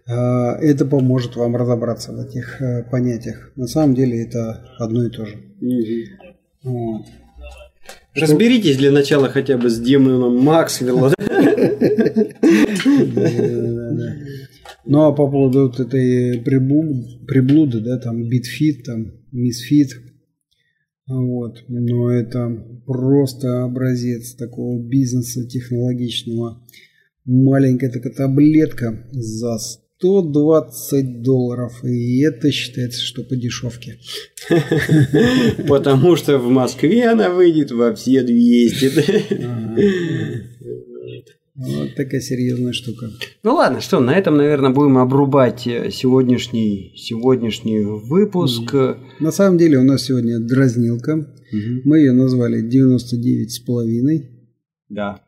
А, 0.09 0.57
Это 0.59 0.87
поможет 0.87 1.37
вам 1.37 1.55
разобраться 1.55 2.13
в 2.13 2.21
этих 2.21 2.63
э, 2.63 2.85
понятиях. 2.85 3.53
На 3.57 3.67
самом 3.67 3.95
деле 3.95 4.23
это 4.23 4.65
одно 4.79 5.05
и 5.05 5.11
то 5.11 5.27
же. 5.27 5.37
Вот. 6.63 7.03
Разберитесь 8.15 8.79
для 8.79 8.91
начала 8.91 9.29
хотя 9.29 9.59
бы 9.59 9.69
с 9.69 9.79
демоном 9.79 10.39
Максвелла. 10.39 11.13
Ну 14.89 15.03
а 15.03 15.13
по 15.13 15.29
поводу 15.29 15.63
вот 15.63 15.81
этой 15.81 16.41
приблуды, 16.41 17.81
да, 17.81 17.99
там 17.99 18.29
BitFit, 18.29 18.85
там 18.85 19.15
Misfit, 19.33 19.91
вот, 21.09 21.65
но 21.69 22.11
это 22.11 22.67
просто 22.85 23.65
образец 23.65 24.35
такого 24.35 24.83
бизнеса 24.83 25.47
технологичного. 25.47 26.61
Маленькая 27.25 27.91
такая 27.91 28.13
таблетка 28.13 29.07
за 29.13 29.59
120 29.99 31.23
долларов, 31.23 31.73
и 31.85 32.21
это 32.23 32.51
считается, 32.51 33.03
что 33.03 33.23
по 33.23 33.37
дешевке. 33.37 33.99
Потому 35.69 36.17
что 36.17 36.39
в 36.39 36.49
Москве 36.51 37.09
она 37.09 37.31
выйдет 37.31 37.71
во 37.71 37.95
все 37.95 38.23
200. 38.23 38.93
Вот 41.57 41.95
такая 41.95 42.21
серьезная 42.21 42.73
штука. 42.73 43.09
Ну 43.43 43.55
ладно, 43.55 43.81
что, 43.81 43.99
на 43.99 44.15
этом, 44.15 44.37
наверное, 44.37 44.71
будем 44.71 44.99
обрубать 44.99 45.67
э, 45.67 45.91
сегодняшний, 45.91 46.93
сегодняшний 46.97 47.81
выпуск. 47.83 48.75
На 49.21 49.31
самом 49.31 49.57
деле 49.57 49.79
у 49.79 49.83
нас 49.83 50.05
сегодня 50.05 50.39
дразнилка. 50.39 51.17
Мгм. 51.17 51.81
Мы 51.85 52.01
ее 52.01 52.13
назвали 52.13 52.61
99 52.61 53.53
с 53.53 53.59
половиной. 53.61 54.31
Да. 54.91 55.23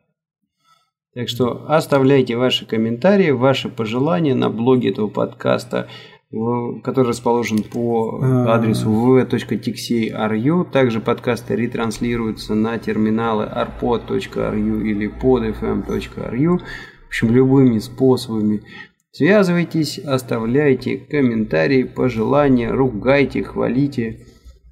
Так 1.14 1.30
что 1.30 1.64
оставляйте 1.68 2.36
ваши 2.36 2.66
комментарии, 2.66 3.30
ваши 3.30 3.70
пожелания 3.70 4.34
на 4.34 4.50
блоге 4.50 4.90
этого 4.90 5.08
подкаста, 5.08 5.88
который 6.30 7.08
расположен 7.08 7.62
по 7.62 8.20
А. 8.22 8.54
адресу 8.54 8.90
v.tixey.ru. 8.90 10.70
Также 10.70 11.00
подкасты 11.00 11.56
ретранслируются 11.56 12.54
на 12.54 12.78
терминалы 12.78 13.44
arpod.ru 13.44 14.82
или 14.82 15.10
podfm.ru. 15.10 16.58
В 16.58 17.06
общем, 17.06 17.30
любыми 17.30 17.78
способами. 17.78 18.62
Связывайтесь, 19.10 19.98
оставляйте 19.98 20.98
комментарии, 20.98 21.84
пожелания, 21.84 22.70
ругайте, 22.70 23.42
хвалите. 23.42 24.26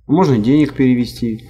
Можно 0.06 0.38
денег 0.38 0.74
перевести. 0.74 1.48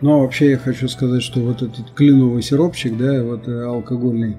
Но 0.00 0.20
вообще 0.20 0.52
я 0.52 0.58
хочу 0.58 0.88
сказать, 0.88 1.22
что 1.22 1.40
вот 1.40 1.62
этот 1.62 1.92
кленовый 1.92 2.42
сиропчик, 2.42 2.96
да, 2.96 3.22
вот 3.22 3.46
э, 3.46 3.64
алкогольный, 3.64 4.38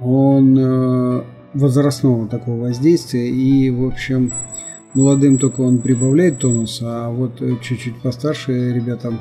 он 0.00 0.58
э, 0.58 1.22
возрастного 1.54 2.28
такого 2.28 2.62
воздействия 2.62 3.28
и, 3.28 3.70
в 3.70 3.86
общем, 3.86 4.32
молодым 4.94 5.38
только 5.38 5.60
он 5.60 5.78
прибавляет 5.78 6.38
тонус, 6.38 6.80
а 6.82 7.10
вот 7.10 7.40
э, 7.40 7.56
чуть-чуть 7.62 8.00
постарше 8.00 8.72
ребятам 8.72 9.20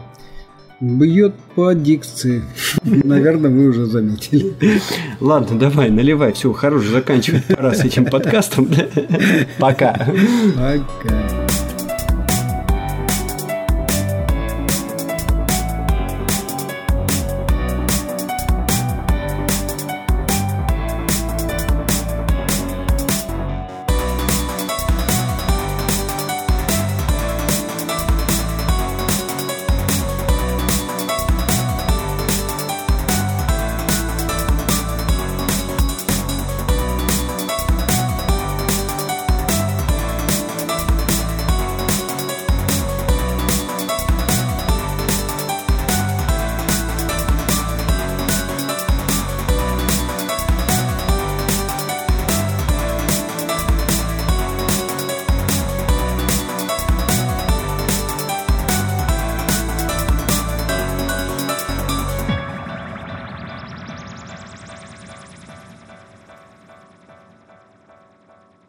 бьет 0.79 1.33
по 1.55 1.73
дикции. 1.73 2.43
Наверное, 2.83 3.51
вы 3.51 3.67
уже 3.67 3.85
заметили. 3.85 4.53
Ладно, 5.19 5.57
давай, 5.59 5.89
наливай. 5.89 6.33
Все, 6.33 6.53
хорош, 6.53 6.87
заканчивать 6.87 7.45
пора 7.45 7.73
с 7.73 7.83
этим 7.83 8.05
подкастом. 8.05 8.69
Пока. 9.59 10.07
Пока. 10.55 11.38